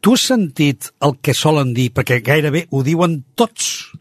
Tu 0.00 0.12
has 0.14 0.20
sentit 0.26 0.88
el 1.00 1.18
que 1.22 1.32
solen 1.32 1.72
dir, 1.74 1.91
perquè 1.94 2.20
gairebé 2.24 2.66
ho 2.70 2.82
diuen 2.86 3.22
tots 3.38 3.92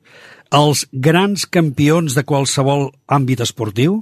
els 0.52 0.84
grans 0.92 1.46
campions 1.48 2.16
de 2.18 2.26
qualsevol 2.28 2.90
àmbit 3.08 3.40
esportiu, 3.44 4.02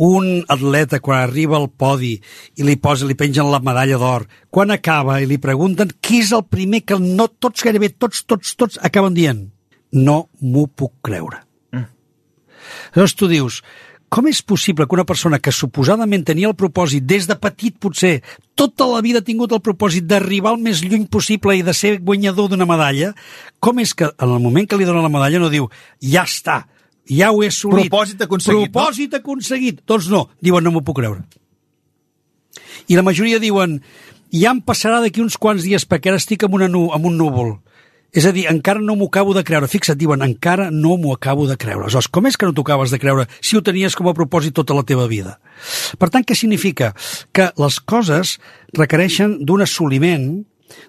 un 0.00 0.44
atleta 0.48 1.00
quan 1.02 1.24
arriba 1.24 1.58
al 1.58 1.68
podi 1.68 2.14
i 2.56 2.64
li 2.64 2.76
posa, 2.78 3.08
li 3.08 3.18
pengen 3.18 3.50
la 3.50 3.60
medalla 3.60 3.98
d'or, 3.98 4.28
quan 4.48 4.70
acaba 4.70 5.18
i 5.20 5.26
li 5.26 5.40
pregunten 5.42 5.90
qui 6.00 6.22
és 6.22 6.30
el 6.36 6.46
primer 6.46 6.84
que 6.86 6.98
no 7.02 7.26
tots, 7.28 7.66
gairebé 7.66 7.90
tots, 7.98 8.22
tots, 8.22 8.54
tots 8.54 8.78
acaben 8.80 9.18
dient 9.18 9.48
no 9.92 10.18
m'ho 10.40 10.68
puc 10.70 10.94
creure. 11.02 11.42
Llavors 12.94 13.16
tu 13.18 13.26
dius, 13.30 13.60
com 14.10 14.26
és 14.26 14.40
possible 14.42 14.88
que 14.88 14.96
una 14.96 15.06
persona 15.06 15.38
que 15.38 15.52
suposadament 15.54 16.24
tenia 16.26 16.48
el 16.50 16.56
propòsit 16.58 17.04
des 17.06 17.28
de 17.30 17.36
petit 17.38 17.76
potser, 17.78 18.16
tota 18.58 18.88
la 18.90 19.00
vida 19.06 19.22
ha 19.22 19.26
tingut 19.26 19.54
el 19.54 19.62
propòsit 19.62 20.08
d'arribar 20.10 20.50
al 20.50 20.58
més 20.58 20.82
lluny 20.82 21.06
possible 21.06 21.54
i 21.54 21.62
de 21.62 21.74
ser 21.78 22.00
guanyador 22.02 22.50
d'una 22.50 22.66
medalla, 22.66 23.12
com 23.62 23.78
és 23.78 23.94
que 23.94 24.10
en 24.10 24.28
el 24.28 24.42
moment 24.42 24.66
que 24.66 24.80
li 24.80 24.88
dona 24.88 25.04
la 25.06 25.12
medalla 25.12 25.38
no 25.38 25.52
diu 25.52 25.70
ja 26.02 26.26
està, 26.26 26.64
ja 27.06 27.30
ho 27.30 27.44
he 27.44 27.52
assolit. 27.54 27.86
Propòsit 27.86 28.26
aconseguit, 28.26 28.66
no? 28.66 28.72
Propòsit 28.74 29.14
aconseguit. 29.20 29.82
Doncs 29.86 30.10
no, 30.10 30.26
diuen 30.42 30.66
no 30.66 30.74
m'ho 30.74 30.82
puc 30.82 30.98
creure. 30.98 31.22
I 32.90 32.98
la 32.98 33.06
majoria 33.06 33.38
diuen 33.38 33.78
ja 34.34 34.50
em 34.50 34.60
passarà 34.62 34.98
d'aquí 35.02 35.22
uns 35.22 35.38
quants 35.38 35.62
dies 35.62 35.86
perquè 35.86 36.10
ara 36.10 36.18
estic 36.18 36.42
amb, 36.46 36.58
una 36.58 36.66
nu 36.66 36.88
amb 36.94 37.06
un 37.06 37.18
núvol. 37.18 37.60
És 38.12 38.26
a 38.26 38.32
dir, 38.34 38.46
encara 38.50 38.82
no 38.82 38.96
m'ho 38.98 39.06
acabo 39.06 39.34
de 39.36 39.44
creure. 39.46 39.68
Fixa't, 39.70 39.98
diuen, 39.98 40.24
encara 40.26 40.70
no 40.74 40.96
m'ho 40.98 41.14
acabo 41.14 41.46
de 41.46 41.56
creure. 41.60 41.84
Aleshores, 41.86 42.10
com 42.10 42.26
és 42.26 42.36
que 42.36 42.48
no 42.48 42.54
t'ho 42.56 42.64
acabes 42.66 42.90
de 42.90 42.98
creure 42.98 43.26
si 43.38 43.56
ho 43.56 43.62
tenies 43.62 43.94
com 43.98 44.10
a 44.10 44.14
propòsit 44.16 44.56
tota 44.56 44.74
la 44.74 44.86
teva 44.86 45.06
vida? 45.10 45.38
Per 45.98 46.10
tant, 46.10 46.26
què 46.26 46.34
significa? 46.34 46.92
Que 47.32 47.50
les 47.60 47.78
coses 47.80 48.38
requereixen 48.74 49.38
d'un 49.46 49.62
assoliment 49.62 50.30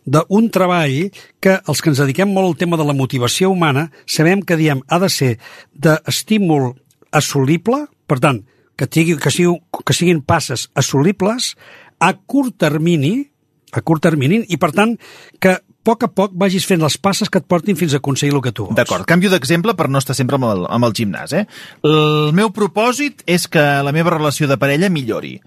d'un 0.05 0.49
treball 0.53 1.09
que 1.41 1.57
els 1.57 1.81
que 1.81 1.89
ens 1.89 2.01
dediquem 2.01 2.29
molt 2.29 2.51
al 2.51 2.59
tema 2.59 2.77
de 2.77 2.85
la 2.85 2.93
motivació 2.93 3.49
humana 3.49 3.87
sabem 4.05 4.43
que 4.45 4.57
diem 4.59 4.83
ha 4.87 4.99
de 5.01 5.09
ser 5.09 5.31
d'estímul 5.73 6.75
assolible, 7.11 7.87
per 8.07 8.19
tant, 8.21 8.43
que, 8.77 8.87
tingui, 8.87 9.17
que, 9.21 9.31
sigui, 9.33 9.57
que 9.85 9.93
siguin 9.93 10.21
passes 10.21 10.69
assolibles 10.77 11.55
a 12.01 12.13
curt 12.13 12.57
termini, 12.61 13.31
a 13.73 13.81
curt 13.81 14.05
termini, 14.05 14.41
i 14.49 14.57
per 14.61 14.71
tant 14.73 14.95
que 15.41 15.59
poc 15.83 16.03
a 16.05 16.09
poc 16.13 16.31
vagis 16.37 16.65
fent 16.69 16.81
les 16.83 16.97
passes 17.01 17.29
que 17.29 17.39
et 17.41 17.47
portin 17.49 17.75
fins 17.79 17.93
a 17.93 17.97
aconseguir 18.01 18.35
el 18.35 18.41
que 18.45 18.51
tu 18.53 18.65
vols. 18.67 18.75
D'acord, 18.77 19.05
canvio 19.09 19.29
d'exemple 19.33 19.73
per 19.77 19.89
no 19.89 19.97
estar 20.01 20.15
sempre 20.17 20.37
amb 20.37 20.45
el, 20.51 20.65
amb 20.69 20.85
el 20.85 20.93
gimnàs. 20.97 21.33
Eh? 21.33 21.45
El 21.87 22.31
meu 22.37 22.51
propòsit 22.53 23.23
és 23.25 23.47
que 23.49 23.63
la 23.83 23.91
meva 23.95 24.13
relació 24.13 24.47
de 24.47 24.57
parella 24.61 24.89
millori. 24.93 25.39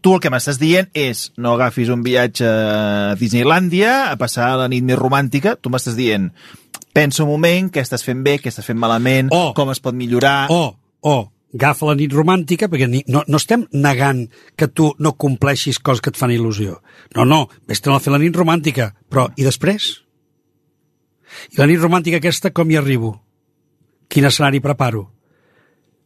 Tu 0.00 0.14
el 0.16 0.20
que 0.24 0.30
m'estàs 0.32 0.56
dient 0.60 0.88
és 0.96 1.26
no 1.36 1.52
agafis 1.56 1.90
un 1.92 2.02
viatge 2.04 2.46
a 2.48 3.14
Disneylandia 3.20 4.10
a 4.10 4.16
passar 4.20 4.54
la 4.56 4.68
nit 4.72 4.84
més 4.84 4.96
romàntica. 5.00 5.56
Tu 5.60 5.68
m'estàs 5.72 5.96
dient 5.98 6.30
pensa 6.92 7.22
un 7.22 7.28
moment, 7.30 7.68
què 7.70 7.82
estàs 7.84 8.02
fent 8.02 8.22
bé, 8.24 8.38
què 8.42 8.48
estàs 8.50 8.66
fent 8.66 8.78
malament, 8.80 9.28
O- 9.30 9.52
com 9.54 9.70
es 9.70 9.78
pot 9.80 9.94
millorar... 9.94 10.48
O, 10.50 10.74
o, 11.06 11.16
agafa 11.54 11.88
la 11.88 11.96
nit 11.98 12.12
romàntica, 12.14 12.68
perquè 12.70 12.86
ni, 12.88 13.02
no, 13.10 13.22
no 13.26 13.40
estem 13.40 13.66
negant 13.72 14.26
que 14.56 14.68
tu 14.68 14.90
no 14.98 15.16
compleixis 15.18 15.80
coses 15.82 16.02
que 16.04 16.12
et 16.12 16.20
fan 16.20 16.32
il·lusió. 16.34 16.78
No, 17.16 17.26
no, 17.26 17.46
vés-te'n 17.68 17.94
a 17.94 18.00
fer 18.02 18.14
la 18.14 18.20
nit 18.22 18.36
romàntica, 18.36 18.92
però 19.10 19.28
i 19.36 19.46
després? 19.46 19.90
I 21.50 21.60
la 21.60 21.68
nit 21.70 21.82
romàntica 21.82 22.20
aquesta, 22.20 22.52
com 22.54 22.70
hi 22.70 22.78
arribo? 22.78 23.16
Quin 24.10 24.26
escenari 24.26 24.62
preparo? 24.62 25.08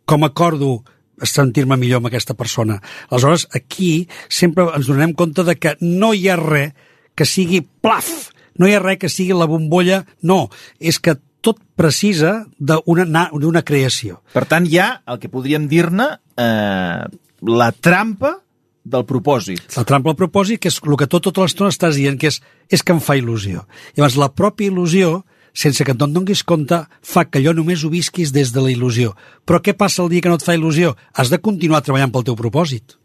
Com 0.04 0.24
acordo 0.24 0.82
sentir-me 1.24 1.78
millor 1.80 2.02
amb 2.02 2.10
aquesta 2.10 2.36
persona? 2.36 2.80
Aleshores, 3.10 3.46
aquí 3.56 4.08
sempre 4.28 4.66
ens 4.76 4.88
donem 4.88 5.14
compte 5.16 5.44
de 5.44 5.56
que 5.56 5.76
no 5.80 6.12
hi 6.12 6.28
ha 6.28 6.36
res 6.40 6.74
que 7.14 7.28
sigui 7.28 7.62
plaf, 7.62 8.32
no 8.58 8.66
hi 8.66 8.74
ha 8.74 8.82
res 8.82 8.98
que 9.00 9.12
sigui 9.12 9.36
la 9.36 9.48
bombolla, 9.48 10.02
no, 10.22 10.48
és 10.80 10.98
que 10.98 11.16
tot 11.44 11.60
precisa 11.76 12.46
d'una 12.58 13.04
na- 13.04 13.28
d'una 13.32 13.62
creació. 13.62 14.22
Per 14.32 14.46
tant, 14.48 14.64
hi 14.66 14.78
ha 14.80 14.88
el 15.06 15.20
que 15.22 15.28
podríem 15.28 15.68
dir-ne 15.68 16.08
eh, 16.40 17.04
la 17.44 17.70
trampa 17.72 18.38
del 18.84 19.04
propòsit. 19.08 19.62
La 19.76 19.84
trampa 19.88 20.10
al 20.12 20.16
propòsit, 20.18 20.60
que 20.60 20.68
és 20.72 20.80
el 20.84 20.96
que 21.00 21.06
tot, 21.08 21.22
tota 21.28 21.44
l'estona 21.44 21.70
estàs 21.72 21.96
dient, 22.00 22.18
que 22.20 22.28
és, 22.32 22.40
és 22.68 22.82
que 22.82 22.92
em 22.92 23.00
fa 23.00 23.16
il·lusió. 23.16 23.62
Llavors, 23.96 24.16
la 24.20 24.28
pròpia 24.32 24.68
il·lusió, 24.72 25.22
sense 25.54 25.84
que 25.86 25.94
te'n 25.94 26.12
donis 26.12 26.42
compte, 26.44 26.80
fa 27.00 27.24
que 27.24 27.38
allò 27.40 27.54
només 27.54 27.84
ho 27.84 27.88
visquis 27.92 28.32
des 28.34 28.50
de 28.52 28.60
la 28.60 28.72
il·lusió. 28.74 29.14
Però 29.46 29.60
què 29.62 29.72
passa 29.78 30.02
el 30.02 30.10
dia 30.12 30.20
que 30.20 30.28
no 30.32 30.36
et 30.40 30.44
fa 30.44 30.56
il·lusió? 30.56 30.96
Has 31.14 31.30
de 31.30 31.38
continuar 31.38 31.80
treballant 31.86 32.12
pel 32.12 32.24
teu 32.26 32.36
propòsit. 32.36 32.96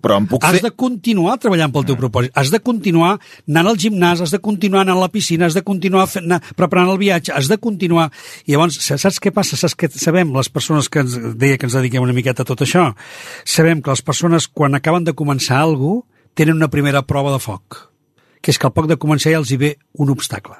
Però 0.00 0.16
em 0.20 0.26
puc 0.30 0.44
Has 0.46 0.58
fer... 0.58 0.62
de 0.68 0.70
continuar 0.78 1.36
treballant 1.42 1.72
pel 1.74 1.84
teu 1.88 1.98
propòsit. 1.98 2.32
Has 2.38 2.52
de 2.52 2.60
continuar 2.64 3.16
anant 3.48 3.70
al 3.72 3.80
gimnàs, 3.80 4.22
has 4.24 4.32
de 4.32 4.40
continuar 4.40 4.84
anant 4.86 4.96
a 4.96 5.02
la 5.02 5.10
piscina, 5.12 5.48
has 5.50 5.56
de 5.58 5.64
continuar 5.66 6.06
fent, 6.08 6.28
anar, 6.28 6.40
preparant 6.56 6.92
el 6.92 7.00
viatge, 7.00 7.34
has 7.36 7.50
de 7.50 7.58
continuar... 7.60 8.08
I 8.46 8.54
llavors, 8.54 8.78
saps 8.80 9.20
què 9.20 9.34
passa? 9.34 9.58
Saps 9.60 9.76
què 9.76 9.90
sabem, 9.92 10.32
les 10.36 10.48
persones 10.52 10.88
que 10.88 11.04
ens 11.04 11.18
deia 11.36 11.58
que 11.60 11.68
ens 11.68 11.76
dediquem 11.76 12.06
una 12.06 12.16
miqueta 12.16 12.46
a 12.46 12.48
tot 12.48 12.64
això? 12.64 12.90
Sabem 13.44 13.82
que 13.84 13.92
les 13.92 14.04
persones, 14.06 14.48
quan 14.48 14.78
acaben 14.78 15.04
de 15.04 15.16
començar 15.16 15.60
alguna 15.60 16.00
cosa, 16.00 16.18
tenen 16.34 16.56
una 16.56 16.70
primera 16.70 17.02
prova 17.02 17.32
de 17.34 17.40
foc, 17.42 17.76
que 18.40 18.52
és 18.54 18.58
que 18.58 18.68
al 18.68 18.72
poc 18.72 18.86
de 18.88 18.96
començar 19.00 19.32
ja 19.34 19.40
els 19.42 19.50
hi 19.52 19.58
ve 19.60 19.74
un 20.00 20.12
obstacle. 20.14 20.56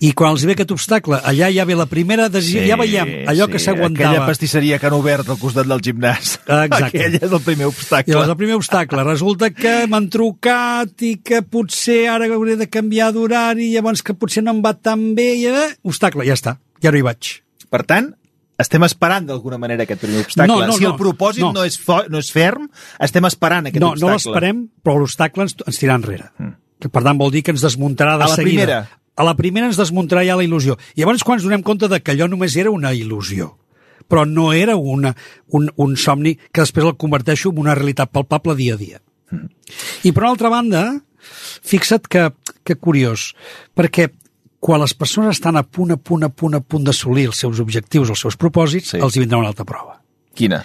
I 0.00 0.12
quan 0.14 0.30
els 0.36 0.44
ve 0.46 0.54
aquest 0.54 0.70
obstacle, 0.70 1.18
allà 1.26 1.48
ja 1.50 1.64
ve 1.66 1.74
la 1.74 1.86
primera 1.90 2.28
decisió, 2.30 2.62
ja 2.68 2.76
veiem 2.78 3.08
allò 3.30 3.48
que 3.50 3.58
s'aguantava. 3.58 4.12
Aquella 4.12 4.26
pastisseria 4.28 4.78
que 4.78 4.86
han 4.86 4.94
obert 4.94 5.26
al 5.28 5.38
costat 5.40 5.66
del 5.66 5.80
gimnàs. 5.82 6.36
Exacte. 6.46 6.86
Aquell 6.86 7.16
és 7.18 7.32
el 7.32 7.42
primer 7.42 7.66
obstacle. 7.66 8.14
Llavors, 8.14 8.30
el 8.30 8.38
primer 8.38 8.58
obstacle. 8.60 9.02
Resulta 9.08 9.50
que 9.50 9.72
m'han 9.90 10.06
trucat 10.12 11.02
i 11.02 11.16
que 11.18 11.42
potser 11.42 12.04
ara 12.12 12.28
hauré 12.36 12.54
de 12.60 12.68
canviar 12.70 13.10
d'horari, 13.16 13.72
llavors 13.72 14.04
que 14.06 14.14
potser 14.14 14.44
no 14.46 14.54
em 14.54 14.62
va 14.62 14.76
tan 14.78 15.16
bé. 15.18 15.32
I, 15.40 15.46
eh, 15.50 15.66
obstacle, 15.82 16.22
ja 16.28 16.38
està. 16.38 16.58
Ja 16.82 16.94
no 16.94 17.00
hi 17.00 17.04
vaig. 17.08 17.32
Per 17.68 17.82
tant, 17.82 18.12
estem 18.58 18.82
esperant 18.86 19.26
d'alguna 19.26 19.58
manera 19.58 19.82
aquest 19.82 20.00
primer 20.02 20.22
obstacle. 20.22 20.46
No, 20.50 20.60
no, 20.66 20.78
si 20.78 20.86
no. 20.86 20.92
el 20.92 20.96
propòsit 20.98 21.42
no. 21.42 21.50
No. 21.52 21.60
No, 21.60 21.66
és 21.66 21.78
no 22.10 22.22
és 22.22 22.30
ferm, 22.34 22.70
estem 23.02 23.26
esperant 23.26 23.66
aquest 23.70 23.82
No, 23.82 23.92
no 23.94 24.14
obstacle. 24.14 24.14
l'esperem, 24.14 24.62
però 24.82 24.96
l'obstacle 25.02 25.46
ens, 25.46 25.58
ens 25.66 25.78
tirarà 25.82 25.98
enrere. 26.00 26.30
Mm. 26.38 26.54
Que, 26.78 26.88
per 26.94 27.02
tant, 27.02 27.18
vol 27.18 27.30
dir 27.34 27.42
que 27.42 27.50
ens 27.50 27.62
desmuntarà 27.66 28.16
de 28.18 28.24
A 28.24 28.28
la 28.30 28.34
seguida. 28.38 28.62
primera? 28.62 28.97
A 29.18 29.24
la 29.26 29.34
primera 29.38 29.66
ens 29.66 29.78
desmuntarà 29.80 30.22
ja 30.26 30.36
la 30.38 30.46
il·lusió. 30.46 30.76
I 30.94 31.02
llavors 31.02 31.24
quan 31.26 31.38
ens 31.40 31.46
donem 31.46 31.64
compte 31.66 31.88
de 31.90 31.98
que 32.00 32.14
allò 32.14 32.28
només 32.30 32.54
era 32.56 32.70
una 32.70 32.92
il·lusió, 32.94 33.50
però 34.08 34.22
no 34.28 34.52
era 34.54 34.76
una, 34.78 35.14
un, 35.58 35.68
un 35.76 35.96
somni 35.98 36.36
que 36.38 36.62
després 36.62 36.86
el 36.86 36.96
converteixo 36.96 37.50
en 37.50 37.58
una 37.64 37.74
realitat 37.74 38.12
palpable 38.14 38.54
dia 38.58 38.78
a 38.78 38.80
dia. 38.80 39.02
Mm. 39.34 39.50
I 40.06 40.12
per 40.14 40.22
una 40.22 40.30
altra 40.36 40.52
banda, 40.54 40.84
fixa't 41.66 42.06
que, 42.08 42.28
que 42.64 42.78
curiós, 42.78 43.32
perquè 43.76 44.08
quan 44.60 44.80
les 44.82 44.94
persones 44.94 45.36
estan 45.36 45.58
a 45.58 45.62
punt, 45.62 45.92
a 45.94 45.98
punt, 45.98 46.24
a 46.26 46.30
punt, 46.30 46.56
a 46.58 46.62
punt 46.62 46.86
d'assolir 46.86 47.28
els 47.30 47.38
seus 47.42 47.60
objectius, 47.62 48.10
els 48.10 48.22
seus 48.24 48.38
propòsits, 48.38 48.94
Sí. 48.94 48.96
sí. 48.96 49.02
els 49.04 49.16
hi 49.16 49.22
vindrà 49.22 49.38
una 49.38 49.52
altra 49.52 49.66
prova. 49.66 50.00
Quina? 50.34 50.62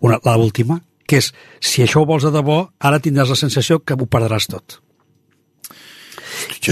Una, 0.00 0.18
la 0.24 0.36
última, 0.36 0.80
que 1.06 1.18
és, 1.22 1.32
si 1.60 1.82
això 1.82 2.02
ho 2.02 2.06
vols 2.08 2.26
de 2.26 2.30
debò, 2.34 2.60
ara 2.78 3.00
tindràs 3.02 3.30
la 3.30 3.38
sensació 3.38 3.80
que 3.82 3.94
ho 3.94 4.06
perdràs 4.10 4.46
tot. 4.50 4.80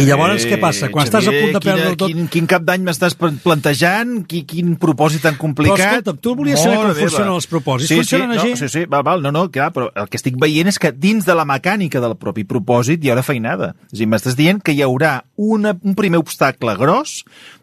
I 0.00 0.04
llavors 0.08 0.46
què 0.48 0.56
passa? 0.62 0.88
Quan 0.92 1.04
estàs 1.04 1.26
a 1.28 1.32
punt 1.34 1.52
de 1.52 1.60
perdre 1.60 1.82
quina, 1.90 1.96
tot... 2.00 2.08
Quin, 2.12 2.28
quin 2.32 2.46
cap 2.48 2.62
d'any 2.64 2.84
m'estàs 2.86 3.16
plan- 3.18 3.36
plantejant? 3.42 4.14
Quin, 4.30 4.46
quin 4.48 4.76
propòsit 4.80 5.22
tan 5.26 5.36
complicat? 5.40 5.76
Però 5.76 5.98
escolta, 6.00 6.14
tu 6.24 6.34
volies 6.38 6.60
saber 6.62 6.76
com 6.78 6.88
meva. 6.88 6.98
funcionen 7.00 7.34
els 7.34 7.48
propòsits. 7.50 7.88
Sí, 7.92 7.98
Funcionen 8.00 8.32
sí, 8.32 8.38
així? 8.38 8.50
No, 8.54 8.56
sí, 8.62 8.68
sí, 8.72 8.84
val, 8.88 9.02
val, 9.06 9.22
no, 9.22 9.32
no, 9.34 9.44
clar, 9.52 9.70
però 9.74 9.90
el 9.94 10.08
que 10.08 10.16
estic 10.20 10.38
veient 10.40 10.70
és 10.72 10.78
que 10.82 10.92
dins 10.92 11.26
de 11.28 11.36
la 11.36 11.44
mecànica 11.48 12.00
del 12.00 12.16
propi 12.16 12.44
propòsit 12.48 13.04
hi 13.04 13.12
haurà 13.12 13.22
feinada. 13.26 13.72
És 13.92 13.98
a 13.98 14.02
dir, 14.02 14.08
m'estàs 14.12 14.38
dient 14.38 14.62
que 14.64 14.72
hi 14.72 14.82
haurà 14.86 15.18
una, 15.36 15.74
un 15.82 15.94
primer 15.98 16.22
obstacle 16.22 16.76
gros, 16.80 17.22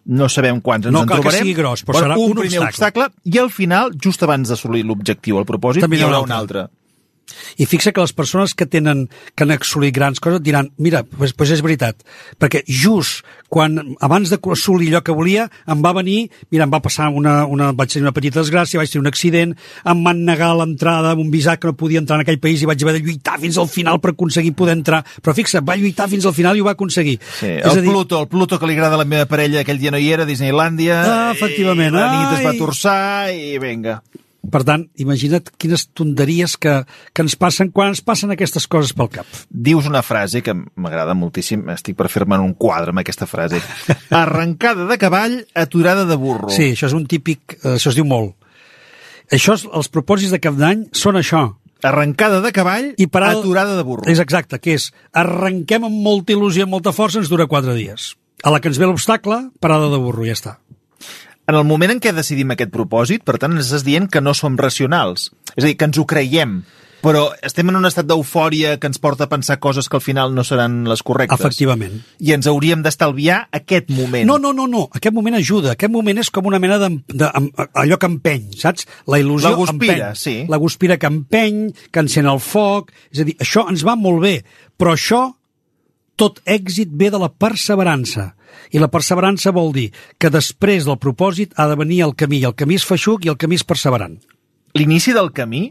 no 0.09 0.27
sabem 0.29 0.59
quants 0.61 0.87
ens 0.89 0.93
No 0.93 1.03
en 1.05 1.07
cal 1.09 1.19
que 1.19 1.29
trobarem, 1.29 1.45
sigui 1.45 1.57
gros, 1.57 1.83
però 1.85 2.01
serà 2.03 2.17
un, 2.17 2.31
un 2.33 2.39
primer 2.43 2.63
obstacle. 2.65 3.05
obstacle. 3.09 3.31
i 3.33 3.37
al 3.39 3.49
final, 3.53 3.91
just 3.95 4.23
abans 4.25 4.49
d'assolir 4.49 4.83
l'objectiu, 4.85 5.37
el 5.39 5.45
propòsit, 5.49 5.81
També 5.85 5.97
hi 5.99 6.05
haurà 6.07 6.21
un 6.25 6.31
altre. 6.33 6.67
I 7.57 7.67
fixa 7.69 7.93
que 7.93 8.01
les 8.03 8.13
persones 8.13 8.55
que 8.55 8.67
tenen 8.69 9.07
que 9.35 9.45
han 9.45 9.53
assolit 9.55 9.95
grans 9.95 10.19
coses 10.23 10.41
diran, 10.43 10.71
mira, 10.77 11.03
pues, 11.03 11.33
pues 11.33 11.53
és 11.55 11.63
veritat, 11.65 12.03
perquè 12.39 12.63
just 12.67 13.25
quan 13.49 13.95
abans 14.05 14.29
d'assolir 14.29 14.91
allò 14.91 15.01
que 15.03 15.15
volia 15.15 15.47
em 15.67 15.81
va 15.83 15.91
venir, 15.97 16.29
mira, 16.53 16.67
em 16.67 16.73
va 16.73 16.81
passar 16.85 17.09
una, 17.09 17.41
una 17.49 17.71
vaig 17.73 17.91
tenir 17.91 18.05
una 18.05 18.13
petita 18.15 18.39
desgràcia, 18.39 18.79
vaig 18.79 18.91
tenir 18.91 19.01
un 19.03 19.11
accident, 19.11 19.55
em 19.89 20.03
van 20.05 20.21
negar 20.27 20.51
l'entrada 20.55 21.15
amb 21.15 21.23
un 21.25 21.31
visat 21.33 21.59
que 21.59 21.69
no 21.71 21.75
podia 21.79 21.99
entrar 22.03 22.19
en 22.19 22.25
aquell 22.27 22.39
país 22.41 22.61
i 22.61 22.69
vaig 22.69 22.85
haver 22.85 22.99
de 22.99 23.03
lluitar 23.07 23.39
fins 23.41 23.57
al 23.57 23.69
final 23.71 23.99
per 23.99 24.13
aconseguir 24.13 24.53
poder 24.53 24.77
entrar. 24.77 25.01
Però 25.23 25.33
fixa, 25.35 25.63
va 25.65 25.77
lluitar 25.79 26.09
fins 26.11 26.29
al 26.29 26.37
final 26.37 26.57
i 26.57 26.63
ho 26.63 26.69
va 26.69 26.77
aconseguir. 26.77 27.17
Sí, 27.39 27.55
és 27.57 27.73
el 27.73 27.89
Pluto, 27.89 28.21
el 28.21 28.29
Pluto 28.29 28.61
que 28.61 28.69
li 28.69 28.77
agrada 28.77 28.99
a 28.99 29.03
la 29.03 29.09
meva 29.09 29.25
parella, 29.29 29.65
aquell 29.65 29.81
dia 29.81 29.91
no 29.91 29.99
hi 29.99 30.13
era, 30.13 30.27
a 30.27 30.29
Disneylàndia. 30.29 31.01
Ah, 31.01 31.29
efectivament. 31.33 31.95
I 31.95 31.99
la 31.99 32.09
nit 32.15 32.39
es 32.39 32.45
va 32.45 32.57
torçar 32.59 32.99
i 33.33 33.57
vinga. 33.61 33.99
Per 34.39 34.61
tant, 34.63 34.85
imagina't 34.95 35.49
quines 35.59 35.83
tonteries 35.91 36.53
que, 36.57 36.77
que 37.13 37.21
ens 37.25 37.35
passen 37.35 37.73
quan 37.75 37.89
ens 37.91 37.99
passen 38.01 38.31
aquestes 38.31 38.65
coses 38.71 38.93
pel 38.95 39.09
cap. 39.11 39.27
Dius 39.51 39.85
una 39.89 39.99
frase 40.01 40.39
que 40.41 40.53
m'agrada 40.55 41.13
moltíssim, 41.13 41.65
estic 41.75 41.97
per 41.99 42.07
fer-me 42.09 42.37
un 42.39 42.53
quadre 42.55 42.93
amb 42.93 43.01
aquesta 43.03 43.27
frase. 43.27 43.59
Arrencada 44.15 44.85
de 44.87 44.97
cavall, 44.97 45.35
aturada 45.53 46.05
de 46.07 46.15
burro. 46.15 46.49
Sí, 46.55 46.71
això 46.71 46.87
és 46.87 46.95
un 46.95 47.03
típic... 47.11 47.57
eh, 47.63 47.75
Això 47.75 47.91
es 47.91 47.99
diu 47.99 48.07
molt. 48.07 48.37
Això, 49.29 49.57
és, 49.59 49.67
els 49.75 49.91
propòsits 49.93 50.31
de 50.33 50.39
cap 50.41 50.55
d'any 50.57 50.87
són 50.95 51.19
això. 51.19 51.43
Arrencada 51.85 52.39
de 52.43 52.49
cavall, 52.55 52.89
I 52.99 53.05
per 53.11 53.21
al- 53.27 53.41
aturada 53.43 53.75
de 53.77 53.83
burro. 53.87 54.07
És 54.09 54.19
exacte, 54.23 54.57
que 54.63 54.73
és 54.79 54.89
arrenquem 55.15 55.85
amb 55.87 55.99
molta 56.03 56.33
il·lusió 56.33 56.63
amb 56.65 56.73
molta 56.79 56.95
força, 56.95 57.19
ens 57.21 57.29
dura 57.31 57.45
quatre 57.51 57.75
dies. 57.77 58.13
A 58.43 58.51
la 58.55 58.63
que 58.63 58.71
ens 58.71 58.79
ve 58.79 58.87
l'obstacle, 58.87 59.49
parada 59.59 59.91
de 59.91 59.99
burro, 59.99 60.23
ja 60.27 60.33
està. 60.35 60.57
En 61.49 61.57
el 61.57 61.65
moment 61.65 61.95
en 61.95 62.01
què 62.03 62.13
decidim 62.13 62.53
aquest 62.53 62.69
propòsit, 62.73 63.23
per 63.25 63.39
tant, 63.41 63.55
ens 63.57 63.65
estàs 63.71 63.85
dient 63.87 64.05
que 64.11 64.21
no 64.21 64.35
som 64.37 64.57
racionals. 64.59 65.31
És 65.55 65.63
a 65.63 65.67
dir, 65.67 65.77
que 65.79 65.87
ens 65.89 65.97
ho 65.97 66.05
creiem. 66.05 66.59
Però 66.99 67.29
estem 67.47 67.69
en 67.71 67.77
un 67.79 67.87
estat 67.87 68.05
d'eufòria 68.09 68.73
que 68.77 68.89
ens 68.91 68.99
porta 68.99 69.23
a 69.25 69.29
pensar 69.31 69.55
coses 69.63 69.87
que 69.87 69.95
al 69.95 70.03
final 70.03 70.33
no 70.35 70.43
seran 70.43 70.81
les 70.83 70.99
correctes. 71.07 71.39
Efectivament. 71.39 72.01
I 72.19 72.33
ens 72.35 72.49
hauríem 72.51 72.83
d'estalviar 72.83 73.45
aquest 73.55 73.87
moment. 73.95 74.27
No, 74.27 74.35
no, 74.37 74.51
no, 74.53 74.67
no. 74.67 74.83
Aquest 74.99 75.15
moment 75.15 75.39
ajuda. 75.39 75.77
Aquest 75.77 75.93
moment 75.95 76.19
és 76.19 76.29
com 76.29 76.51
una 76.51 76.59
mena 76.59 76.75
de... 76.81 76.91
de 77.07 77.31
allò 77.71 77.97
que 77.97 78.11
empeny, 78.11 78.49
saps? 78.59 78.85
La 79.07 79.21
il·lusió 79.23 79.53
La 79.53 79.55
guspira, 79.61 79.95
empeny. 80.11 80.19
sí. 80.19 80.35
La 80.51 80.59
guspira 80.59 80.99
que 80.99 81.07
empeny, 81.07 81.69
que 81.89 82.03
encén 82.03 82.27
el 82.27 82.43
foc... 82.43 82.91
És 83.15 83.23
a 83.23 83.29
dir, 83.31 83.37
això 83.39 83.63
ens 83.71 83.87
va 83.87 83.95
molt 83.95 84.19
bé, 84.27 84.35
però 84.77 84.93
això, 84.99 85.29
tot 86.19 86.41
èxit 86.45 86.91
ve 86.91 87.09
de 87.13 87.19
la 87.21 87.31
perseverança. 87.31 88.33
I 88.75 88.81
la 88.81 88.89
perseverança 88.91 89.53
vol 89.55 89.71
dir 89.73 89.89
que 90.19 90.31
després 90.33 90.85
del 90.85 90.99
propòsit 90.99 91.53
ha 91.55 91.67
de 91.69 91.77
venir 91.79 92.01
el 92.05 92.15
camí, 92.19 92.41
i 92.41 92.47
el 92.49 92.55
camí 92.59 92.75
és 92.79 92.85
feixuc 92.85 93.25
i 93.25 93.31
el 93.31 93.37
camí 93.39 93.55
és 93.59 93.63
perseverant. 93.65 94.17
L'inici 94.77 95.13
del 95.15 95.31
camí, 95.33 95.69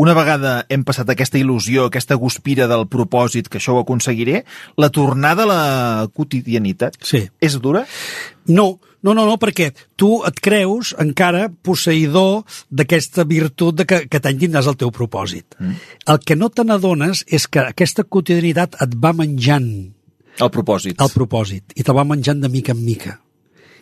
una 0.00 0.14
vegada 0.16 0.64
hem 0.72 0.82
passat 0.86 1.10
aquesta 1.12 1.38
il·lusió, 1.38 1.86
aquesta 1.86 2.16
guspira 2.18 2.66
del 2.70 2.88
propòsit, 2.90 3.46
que 3.50 3.60
això 3.60 3.76
ho 3.76 3.82
aconseguiré, 3.84 4.44
la 4.80 4.90
tornada 4.90 5.44
a 5.44 5.50
la 5.50 6.08
quotidianitat 6.14 6.96
Sí. 7.02 7.28
és 7.40 7.60
dura? 7.60 7.84
No, 8.46 8.66
no, 8.66 8.80
no, 9.12 9.26
no, 9.28 9.36
perquè 9.40 9.72
tu 10.00 10.22
et 10.24 10.38
creus 10.40 10.94
encara 11.02 11.50
posseïdor 11.66 12.44
d'aquesta 12.72 13.26
virtut 13.28 13.76
de 13.76 13.84
que, 13.88 13.98
que 14.08 14.20
t'any 14.22 14.38
tindràs 14.46 14.70
el 14.70 14.78
teu 14.80 14.92
propòsit. 14.94 15.58
Mm. 15.58 15.76
El 16.14 16.22
que 16.24 16.38
no 16.40 16.48
te 16.48 16.64
n'adones 16.64 17.26
és 17.28 17.44
que 17.44 17.66
aquesta 17.74 18.06
quotidianitat 18.08 18.80
et 18.80 18.96
va 18.96 19.12
menjant 19.12 19.68
El 20.40 20.50
propòsit. 20.50 20.96
el 21.00 21.12
propòsit 21.12 21.76
i 21.76 21.84
te'l 21.84 21.98
va 22.00 22.08
menjant 22.08 22.40
de 22.40 22.48
mica 22.48 22.72
en 22.72 22.80
mica. 22.84 23.18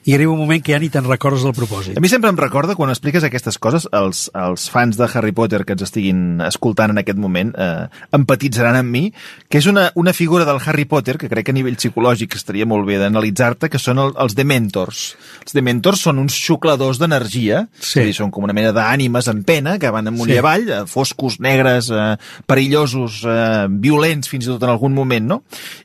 I 0.04 0.14
arriba 0.16 0.32
un 0.32 0.38
moment 0.40 0.62
que 0.64 0.72
ja 0.74 0.78
ni 0.82 0.88
te'n 0.90 1.04
recordes 1.06 1.44
del 1.46 1.54
propòsit. 1.54 1.96
A 1.96 2.00
mi 2.02 2.08
sempre 2.10 2.30
em 2.32 2.36
recorda, 2.40 2.74
quan 2.74 2.90
expliques 2.90 3.22
aquestes 3.22 3.58
coses, 3.62 3.84
els, 3.94 4.24
els 4.34 4.64
fans 4.72 4.96
de 4.98 5.06
Harry 5.14 5.30
Potter 5.30 5.60
que 5.64 5.76
ens 5.76 5.84
estiguin 5.86 6.40
escoltant 6.42 6.90
en 6.90 6.98
aquest 6.98 7.18
moment 7.22 7.52
eh, 7.54 7.86
empatitzaran 8.18 8.80
amb 8.80 8.90
mi, 8.90 9.04
que 9.48 9.60
és 9.62 9.68
una, 9.70 9.90
una 9.94 10.12
figura 10.12 10.44
del 10.48 10.58
Harry 10.66 10.84
Potter 10.90 11.18
que 11.20 11.28
crec 11.30 11.46
que 11.46 11.54
a 11.54 11.56
nivell 11.56 11.76
psicològic 11.78 12.34
estaria 12.34 12.66
molt 12.66 12.86
bé 12.88 12.98
d'analitzar-te, 12.98 13.70
que 13.70 13.78
són 13.78 14.00
el, 14.02 14.10
els 14.18 14.34
Dementors. 14.34 15.04
Els 15.46 15.54
Dementors 15.54 16.02
són 16.08 16.18
uns 16.18 16.34
xucladors 16.34 16.98
d'energia, 16.98 17.68
Sí. 17.78 18.00
és 18.00 18.02
a 18.02 18.06
dir, 18.10 18.14
són 18.18 18.30
com 18.34 18.44
una 18.48 18.56
mena 18.56 18.72
d'ànimes 18.74 19.28
en 19.30 19.44
pena 19.46 19.78
que 19.78 19.90
van 19.94 20.10
amunt 20.10 20.26
Sí. 20.30 20.34
i 20.34 20.38
avall, 20.42 20.66
eh, 20.68 20.82
foscos, 20.90 21.38
negres, 21.38 21.90
eh, 21.94 22.16
perillosos, 22.46 23.22
eh, 23.24 23.66
violents 23.70 24.28
fins 24.28 24.46
i 24.46 24.52
tot 24.52 24.62
en 24.66 24.70
algun 24.74 24.94
moment, 24.94 25.26
no? 25.28 25.42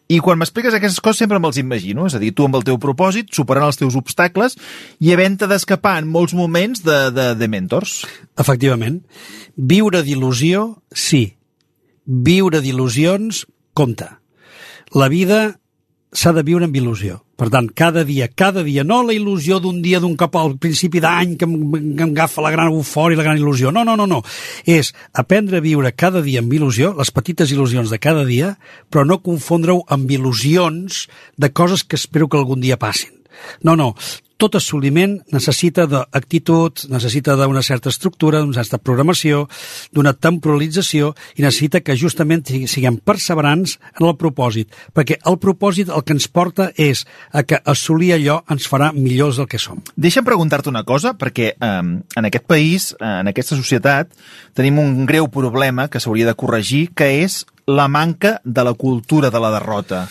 I 0.07 0.21
quan 0.23 0.39
m'expliques 0.39 0.75
aquestes 0.75 1.01
coses 1.03 1.19
sempre 1.19 1.39
me'ls 1.43 1.59
imagino, 1.59 2.05
és 2.07 2.15
a 2.15 2.21
dir, 2.21 2.31
tu 2.31 2.45
amb 2.47 2.55
el 2.55 2.63
teu 2.67 2.77
propòsit, 2.79 3.33
superant 3.35 3.67
els 3.67 3.79
teus 3.79 3.97
obstacles 3.99 4.55
i 5.03 5.11
havent-te 5.11 5.49
d'escapar 5.51 5.97
en 5.99 6.07
molts 6.07 6.35
moments 6.37 6.83
de, 6.85 6.99
de, 7.11 7.27
de 7.35 7.49
mentors. 7.51 7.99
Efectivament. 8.39 9.01
Viure 9.57 10.03
d'il·lusió, 10.07 10.69
sí. 10.95 11.25
Viure 12.07 12.63
d'il·lusions, 12.63 13.43
compte. 13.75 14.07
La 14.95 15.09
vida 15.11 15.57
s'ha 16.17 16.33
de 16.33 16.43
viure 16.45 16.65
amb 16.65 16.75
il·lusió. 16.77 17.19
Per 17.37 17.51
tant, 17.53 17.67
cada 17.77 18.01
dia, 18.01 18.25
cada 18.33 18.63
dia, 18.65 18.81
no 18.87 19.03
la 19.05 19.13
il·lusió 19.13 19.59
d'un 19.61 19.77
dia, 19.83 19.99
d'un 20.01 20.15
cop 20.17 20.35
al 20.39 20.55
principi 20.57 21.01
d'any 21.03 21.35
que 21.37 21.45
em, 21.45 21.99
agafa 22.07 22.41
la 22.41 22.53
gran 22.55 22.71
eufòria 22.71 23.19
la 23.19 23.27
gran 23.27 23.37
il·lusió. 23.37 23.69
No, 23.73 23.83
no, 23.85 23.93
no, 23.99 24.07
no. 24.09 24.23
És 24.65 24.93
aprendre 25.13 25.61
a 25.61 25.65
viure 25.65 25.93
cada 25.93 26.23
dia 26.25 26.41
amb 26.41 26.55
il·lusió, 26.57 26.95
les 26.97 27.13
petites 27.13 27.53
il·lusions 27.53 27.93
de 27.93 28.01
cada 28.01 28.25
dia, 28.25 28.55
però 28.89 29.05
no 29.05 29.21
confondre-ho 29.21 29.83
amb 29.93 30.09
il·lusions 30.17 31.05
de 31.37 31.51
coses 31.53 31.85
que 31.85 32.01
espero 32.01 32.27
que 32.27 32.41
algun 32.41 32.65
dia 32.65 32.81
passin. 32.81 33.16
No, 33.63 33.75
no. 33.75 33.93
Tot 34.37 34.53
assoliment 34.53 35.15
necessita 35.33 35.87
d'actitud, 35.89 36.83
necessita 36.93 37.33
d'una 37.39 37.63
certa 37.65 37.89
estructura, 37.89 38.43
d'una 38.43 38.53
certa 38.53 38.77
programació, 38.77 39.47
d'una 39.89 40.13
temporalització 40.13 41.15
i 41.37 41.41
necessita 41.41 41.81
que 41.81 41.95
justament 41.97 42.45
siguem 42.45 42.99
perseverants 43.01 43.79
en 43.97 44.05
el 44.05 44.13
propòsit, 44.21 44.69
perquè 44.93 45.17
el 45.25 45.39
propòsit 45.41 45.89
el 45.89 46.05
que 46.05 46.13
ens 46.13 46.29
porta 46.29 46.69
és 46.77 47.01
a 47.33 47.41
que 47.49 47.57
assolir 47.65 48.11
allò 48.13 48.43
ens 48.53 48.69
farà 48.69 48.91
millors 48.93 49.41
del 49.41 49.49
que 49.49 49.57
som. 49.57 49.81
Deixa'm 49.97 50.27
preguntar-te 50.29 50.69
una 50.69 50.85
cosa, 50.85 51.15
perquè 51.17 51.55
eh, 51.57 51.81
en 52.21 52.29
aquest 52.29 52.45
país, 52.45 52.91
en 53.01 53.33
aquesta 53.33 53.57
societat, 53.57 54.13
tenim 54.53 54.77
un 54.77 55.07
greu 55.09 55.31
problema 55.33 55.89
que 55.89 55.97
s'hauria 56.03 56.29
de 56.29 56.37
corregir, 56.37 56.91
que 56.93 57.09
és 57.23 57.41
la 57.65 57.89
manca 57.89 58.37
de 58.45 58.63
la 58.63 58.77
cultura 58.77 59.33
de 59.33 59.39
la 59.41 59.51
derrota. 59.51 60.05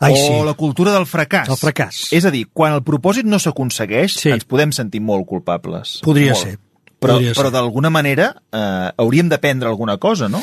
Ai, 0.00 0.12
o 0.12 0.16
sí. 0.16 0.32
la 0.46 0.54
cultura 0.54 0.92
del 0.94 1.04
fracàs. 1.06 1.48
El 1.52 1.58
fracàs. 1.60 2.08
És 2.16 2.24
a 2.24 2.30
dir, 2.32 2.46
quan 2.52 2.72
el 2.72 2.82
propòsit 2.82 3.24
no 3.28 3.38
s'aconsegueix, 3.38 4.14
Sí. 4.18 4.30
ens 4.32 4.44
podem 4.48 4.72
sentir 4.72 5.00
molt 5.00 5.26
culpables. 5.28 5.98
Podria 6.02 6.32
molt. 6.32 6.42
ser. 6.42 6.58
Però, 7.00 7.14
Podria 7.16 7.32
però 7.34 7.50
d'alguna 7.50 7.90
manera 7.90 8.34
eh, 8.52 8.90
hauríem 8.96 9.28
d'aprendre 9.28 9.68
alguna 9.68 9.96
cosa, 9.98 10.28
no? 10.28 10.42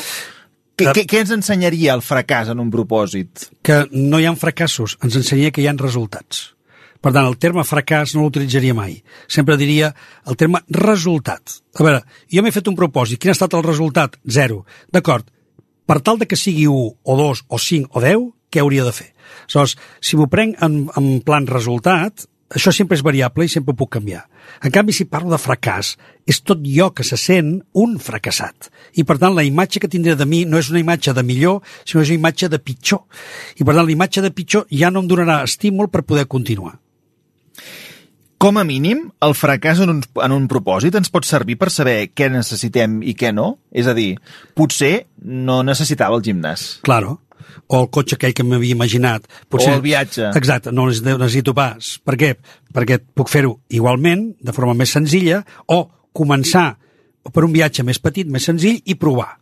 Què, 0.78 0.86
Eh. 0.88 0.92
què, 0.94 1.06
què 1.06 1.20
ens 1.20 1.30
ensenyaria 1.34 1.92
el 1.94 2.02
fracàs 2.02 2.48
en 2.50 2.60
un 2.60 2.70
propòsit? 2.70 3.48
que 3.62 3.86
no 3.90 4.18
hi 4.20 4.26
ha 4.26 4.34
fracassos, 4.36 4.96
ens 5.02 5.16
ensenyaria 5.16 5.50
que 5.50 5.60
hi 5.62 5.66
ha 5.66 5.72
resultats. 5.72 6.54
Per 7.00 7.12
tant, 7.12 7.26
el 7.26 7.36
terme 7.38 7.62
fracàs 7.62 8.14
no 8.16 8.22
l'utilitzaria 8.22 8.74
mai. 8.74 9.02
Sempre 9.28 9.56
diria 9.56 9.94
el 10.26 10.36
terme 10.36 10.60
resultat. 10.68 11.42
A 11.78 11.82
veure, 11.84 12.02
jo 12.28 12.42
m'he 12.42 12.50
fet 12.52 12.66
un 12.68 12.74
propòsit. 12.74 13.18
Quin 13.18 13.30
ha 13.30 13.36
estat 13.36 13.54
el 13.54 13.62
resultat? 13.62 14.16
Zero. 14.28 14.64
D'acord. 14.90 15.24
Per 15.86 16.00
tal 16.00 16.18
de 16.18 16.26
que 16.26 16.36
sigui 16.36 16.66
1, 16.66 16.96
o 17.02 17.16
2, 17.16 17.44
o 17.48 17.58
5, 17.58 17.88
o 17.92 18.00
10, 18.00 18.18
què 18.50 18.60
hauria 18.60 18.84
de 18.84 18.92
fer? 18.92 19.14
Aleshores, 19.48 19.76
si 20.00 20.18
m'ho 20.18 20.28
prenc 20.30 20.58
en, 20.64 20.84
en 20.98 21.08
plan 21.26 21.46
resultat, 21.48 22.26
això 22.48 22.72
sempre 22.72 22.96
és 22.96 23.04
variable 23.04 23.44
i 23.44 23.50
sempre 23.52 23.76
puc 23.76 23.90
canviar. 23.98 24.22
En 24.64 24.72
canvi, 24.72 24.94
si 24.96 25.04
parlo 25.04 25.34
de 25.34 25.40
fracàs, 25.40 25.92
és 26.24 26.40
tot 26.40 26.62
jo 26.64 26.88
que 26.96 27.04
se 27.04 27.18
sent 27.20 27.58
un 27.76 27.98
fracassat. 28.00 28.70
I, 28.96 29.04
per 29.04 29.18
tant, 29.20 29.36
la 29.36 29.44
imatge 29.44 29.82
que 29.82 29.90
tindré 29.92 30.16
de 30.16 30.24
mi 30.24 30.44
no 30.48 30.60
és 30.60 30.70
una 30.72 30.80
imatge 30.80 31.12
de 31.12 31.24
millor, 31.26 31.60
sinó 31.84 32.02
és 32.02 32.12
una 32.14 32.22
imatge 32.22 32.48
de 32.48 32.60
pitjor. 32.62 33.04
I, 33.58 33.64
per 33.64 33.74
tant, 33.74 33.84
la 33.84 33.92
imatge 33.92 34.24
de 34.24 34.32
pitjor 34.32 34.64
ja 34.72 34.88
no 34.90 35.04
em 35.04 35.10
donarà 35.10 35.42
estímul 35.44 35.92
per 35.92 36.06
poder 36.08 36.24
continuar. 36.26 36.78
Com 38.38 38.56
a 38.56 38.62
mínim, 38.62 39.08
el 39.20 39.32
fracàs 39.34 39.80
en 39.82 39.90
un, 39.96 40.02
en 40.22 40.32
un 40.32 40.44
propòsit 40.48 40.94
ens 40.94 41.10
pot 41.10 41.26
servir 41.26 41.56
per 41.58 41.72
saber 41.74 42.12
què 42.14 42.30
necessitem 42.30 43.00
i 43.02 43.16
què 43.18 43.32
no? 43.34 43.56
És 43.74 43.90
a 43.90 43.96
dir, 43.98 44.12
potser 44.54 45.08
no 45.18 45.64
necessitava 45.66 46.16
el 46.16 46.22
gimnàs. 46.22 46.68
Claro. 46.86 47.18
O 47.68 47.82
el 47.82 47.88
cotxe 47.94 48.16
aquell 48.16 48.34
que 48.36 48.46
m'havia 48.46 48.76
imaginat. 48.76 49.28
O 49.50 49.60
el 49.62 49.82
viatge. 49.84 50.30
Exacte, 50.38 50.72
no 50.72 50.88
necessito 50.88 51.54
pas. 51.56 51.96
Per 52.04 52.16
què? 52.20 52.34
Perquè 52.74 53.00
puc 53.14 53.30
fer-ho 53.32 53.58
igualment, 53.68 54.30
de 54.40 54.54
forma 54.56 54.76
més 54.78 54.92
senzilla, 54.94 55.42
o 55.66 55.84
començar 56.12 56.70
per 57.32 57.44
un 57.44 57.52
viatge 57.52 57.84
més 57.84 58.00
petit, 58.00 58.28
més 58.28 58.46
senzill, 58.48 58.80
i 58.84 58.96
provar. 58.96 59.34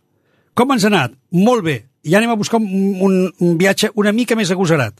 Com 0.56 0.72
ens 0.72 0.86
ha 0.86 0.92
anat? 0.92 1.16
Molt 1.36 1.64
bé. 1.66 1.76
Ja 2.06 2.20
anem 2.20 2.32
a 2.32 2.38
buscar 2.38 2.60
un, 2.62 2.96
un, 3.02 3.16
un 3.42 3.56
viatge 3.58 3.90
una 3.98 4.12
mica 4.14 4.36
més 4.38 4.50
agosarat. 4.54 4.98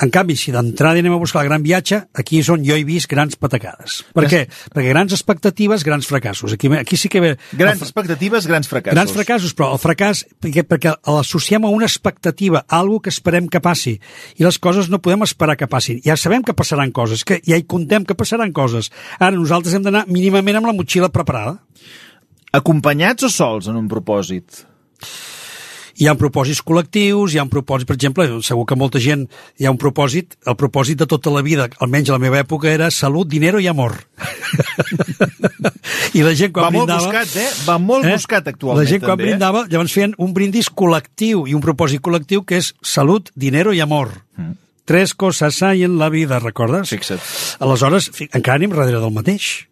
En 0.00 0.08
canvi, 0.08 0.32
si 0.40 0.52
d'entrada 0.54 1.02
anem 1.02 1.12
a 1.12 1.18
buscar 1.20 1.42
el 1.42 1.50
gran 1.50 1.64
viatge, 1.64 1.98
aquí 2.16 2.38
és 2.40 2.48
on 2.52 2.62
jo 2.64 2.76
he 2.78 2.84
vist 2.88 3.08
grans 3.10 3.36
patacades. 3.36 3.98
Per 4.16 4.24
què? 4.30 4.46
Perquè 4.72 4.94
grans 4.94 5.12
expectatives, 5.12 5.84
grans 5.84 6.08
fracassos. 6.08 6.54
Aquí, 6.56 6.70
aquí 6.78 6.96
sí 6.96 7.10
que 7.12 7.20
ve... 7.20 7.34
Grans 7.52 7.82
expectatives, 7.84 8.48
grans 8.48 8.70
fracassos. 8.70 8.96
Grans 8.96 9.12
fracassos, 9.12 9.52
però 9.56 9.74
el 9.74 9.82
fracàs, 9.82 10.22
perquè, 10.40 10.64
perquè 10.64 10.94
l'associem 11.04 11.68
a 11.68 11.72
una 11.74 11.84
expectativa, 11.84 12.64
a 12.64 12.80
algo 12.80 13.02
que 13.04 13.12
esperem 13.12 13.50
que 13.52 13.60
passi. 13.60 13.98
I 14.40 14.46
les 14.46 14.56
coses 14.56 14.88
no 14.88 15.02
podem 15.04 15.26
esperar 15.28 15.58
que 15.60 15.68
passin. 15.68 16.00
Ja 16.06 16.16
sabem 16.16 16.46
que 16.48 16.56
passaran 16.56 16.96
coses, 16.96 17.26
que 17.28 17.42
ja 17.44 17.60
hi 17.60 17.68
contem 17.68 18.08
que 18.08 18.16
passaran 18.16 18.56
coses. 18.56 18.88
Ara 19.18 19.36
nosaltres 19.36 19.76
hem 19.76 19.84
d'anar 19.84 20.06
mínimament 20.08 20.62
amb 20.62 20.72
la 20.72 20.76
motxilla 20.80 21.12
preparada. 21.12 21.58
Acompanyats 22.56 23.28
o 23.28 23.30
sols 23.30 23.68
en 23.68 23.76
un 23.76 23.92
propòsit? 23.92 24.64
Hi 26.00 26.06
ha 26.08 26.14
propòsits 26.16 26.62
col·lectius, 26.64 27.34
hi 27.34 27.38
ha 27.40 27.42
un 27.44 27.50
propòsit, 27.52 27.84
per 27.88 27.98
exemple, 27.98 28.24
segur 28.46 28.64
que 28.64 28.76
molta 28.80 29.02
gent, 29.04 29.26
hi 29.60 29.66
ha 29.68 29.72
un 29.74 29.76
propòsit, 29.80 30.38
el 30.48 30.56
propòsit 30.56 31.02
de 31.02 31.06
tota 31.10 31.32
la 31.34 31.42
vida, 31.44 31.66
almenys 31.84 32.08
a 32.08 32.16
la 32.16 32.22
meva 32.22 32.40
època, 32.40 32.70
era 32.72 32.88
salut, 32.88 33.28
dinero 33.28 33.60
i 33.60 33.68
amor. 33.68 33.98
I 36.16 36.24
la 36.24 36.32
gent 36.32 36.54
quan 36.56 36.70
Va 36.70 36.72
molt 36.72 36.88
brindava... 36.88 37.04
buscat, 37.04 37.36
eh? 37.36 37.50
Va 37.68 37.76
molt 37.76 38.08
buscat 38.08 38.48
actualment, 38.48 38.80
La 38.80 38.88
gent 38.88 39.04
quan 39.04 39.12
també, 39.12 39.28
eh? 39.28 39.34
brindava, 39.34 39.66
llavors 39.68 39.92
feien 39.92 40.16
un 40.16 40.32
brindis 40.32 40.72
col·lectiu 40.72 41.44
i 41.44 41.54
un 41.58 41.60
propòsit 41.64 42.00
col·lectiu 42.00 42.48
que 42.48 42.62
és 42.64 42.72
salut, 42.80 43.28
dinero 43.36 43.76
i 43.76 43.84
amor. 43.84 44.16
Mm. 44.40 44.56
Tres 44.88 45.12
coses 45.14 45.62
hay 45.62 45.84
en 45.84 46.00
la 46.00 46.08
vida, 46.08 46.40
recordes? 46.40 46.88
Fixa't. 46.90 47.20
Aleshores, 47.60 48.08
encara 48.32 48.56
anem 48.56 48.72
darrere 48.72 49.04
del 49.04 49.12
mateix. 49.14 49.69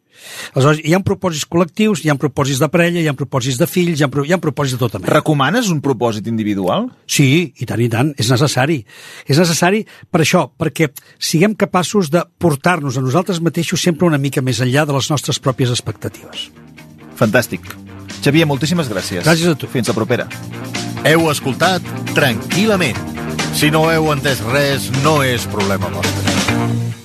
Aleshores, 0.55 0.81
hi 0.85 0.95
ha 0.95 1.01
propòsits 1.05 1.47
col·lectius, 1.51 2.03
hi 2.05 2.13
ha 2.13 2.17
propòsits 2.21 2.61
de 2.63 2.69
parella, 2.73 3.03
hi 3.03 3.09
ha 3.11 3.17
propòsits 3.17 3.59
de 3.61 3.69
fills, 3.71 4.01
hi 4.01 4.07
ha, 4.07 4.11
hi 4.25 4.35
ha 4.35 4.41
propòsits 4.43 4.77
de 4.77 4.83
tota 4.83 5.01
mena. 5.01 5.13
Recomanes 5.13 5.71
un 5.75 5.81
propòsit 5.85 6.29
individual? 6.31 6.89
Sí, 7.07 7.53
i 7.57 7.69
tant, 7.69 7.83
i 7.85 7.91
tant, 7.93 8.13
és 8.19 8.31
necessari. 8.33 8.81
És 9.27 9.41
necessari 9.41 9.85
per 10.11 10.23
això, 10.25 10.47
perquè 10.59 10.91
siguem 11.19 11.57
capaços 11.59 12.11
de 12.15 12.25
portar-nos 12.39 12.99
a 12.99 13.05
nosaltres 13.05 13.43
mateixos 13.45 13.83
sempre 13.83 14.09
una 14.09 14.21
mica 14.21 14.43
més 14.43 14.63
enllà 14.65 14.87
de 14.89 14.97
les 14.97 15.11
nostres 15.13 15.41
pròpies 15.43 15.75
expectatives. 15.75 16.49
Fantàstic. 17.19 17.67
Xavier, 18.23 18.47
moltíssimes 18.47 18.91
gràcies. 18.91 19.25
Gràcies 19.27 19.55
a 19.55 19.59
tu. 19.59 19.71
Fins 19.71 19.91
la 19.91 19.97
propera. 19.97 20.29
Heu 21.07 21.29
escoltat 21.31 21.85
Tranquil·lament. 22.19 22.99
Si 23.59 23.71
no 23.75 23.87
heu 23.91 24.11
entès 24.15 24.43
res, 24.53 24.91
no 25.03 25.21
és 25.27 25.47
problema 25.51 25.91
vostre. 25.95 26.98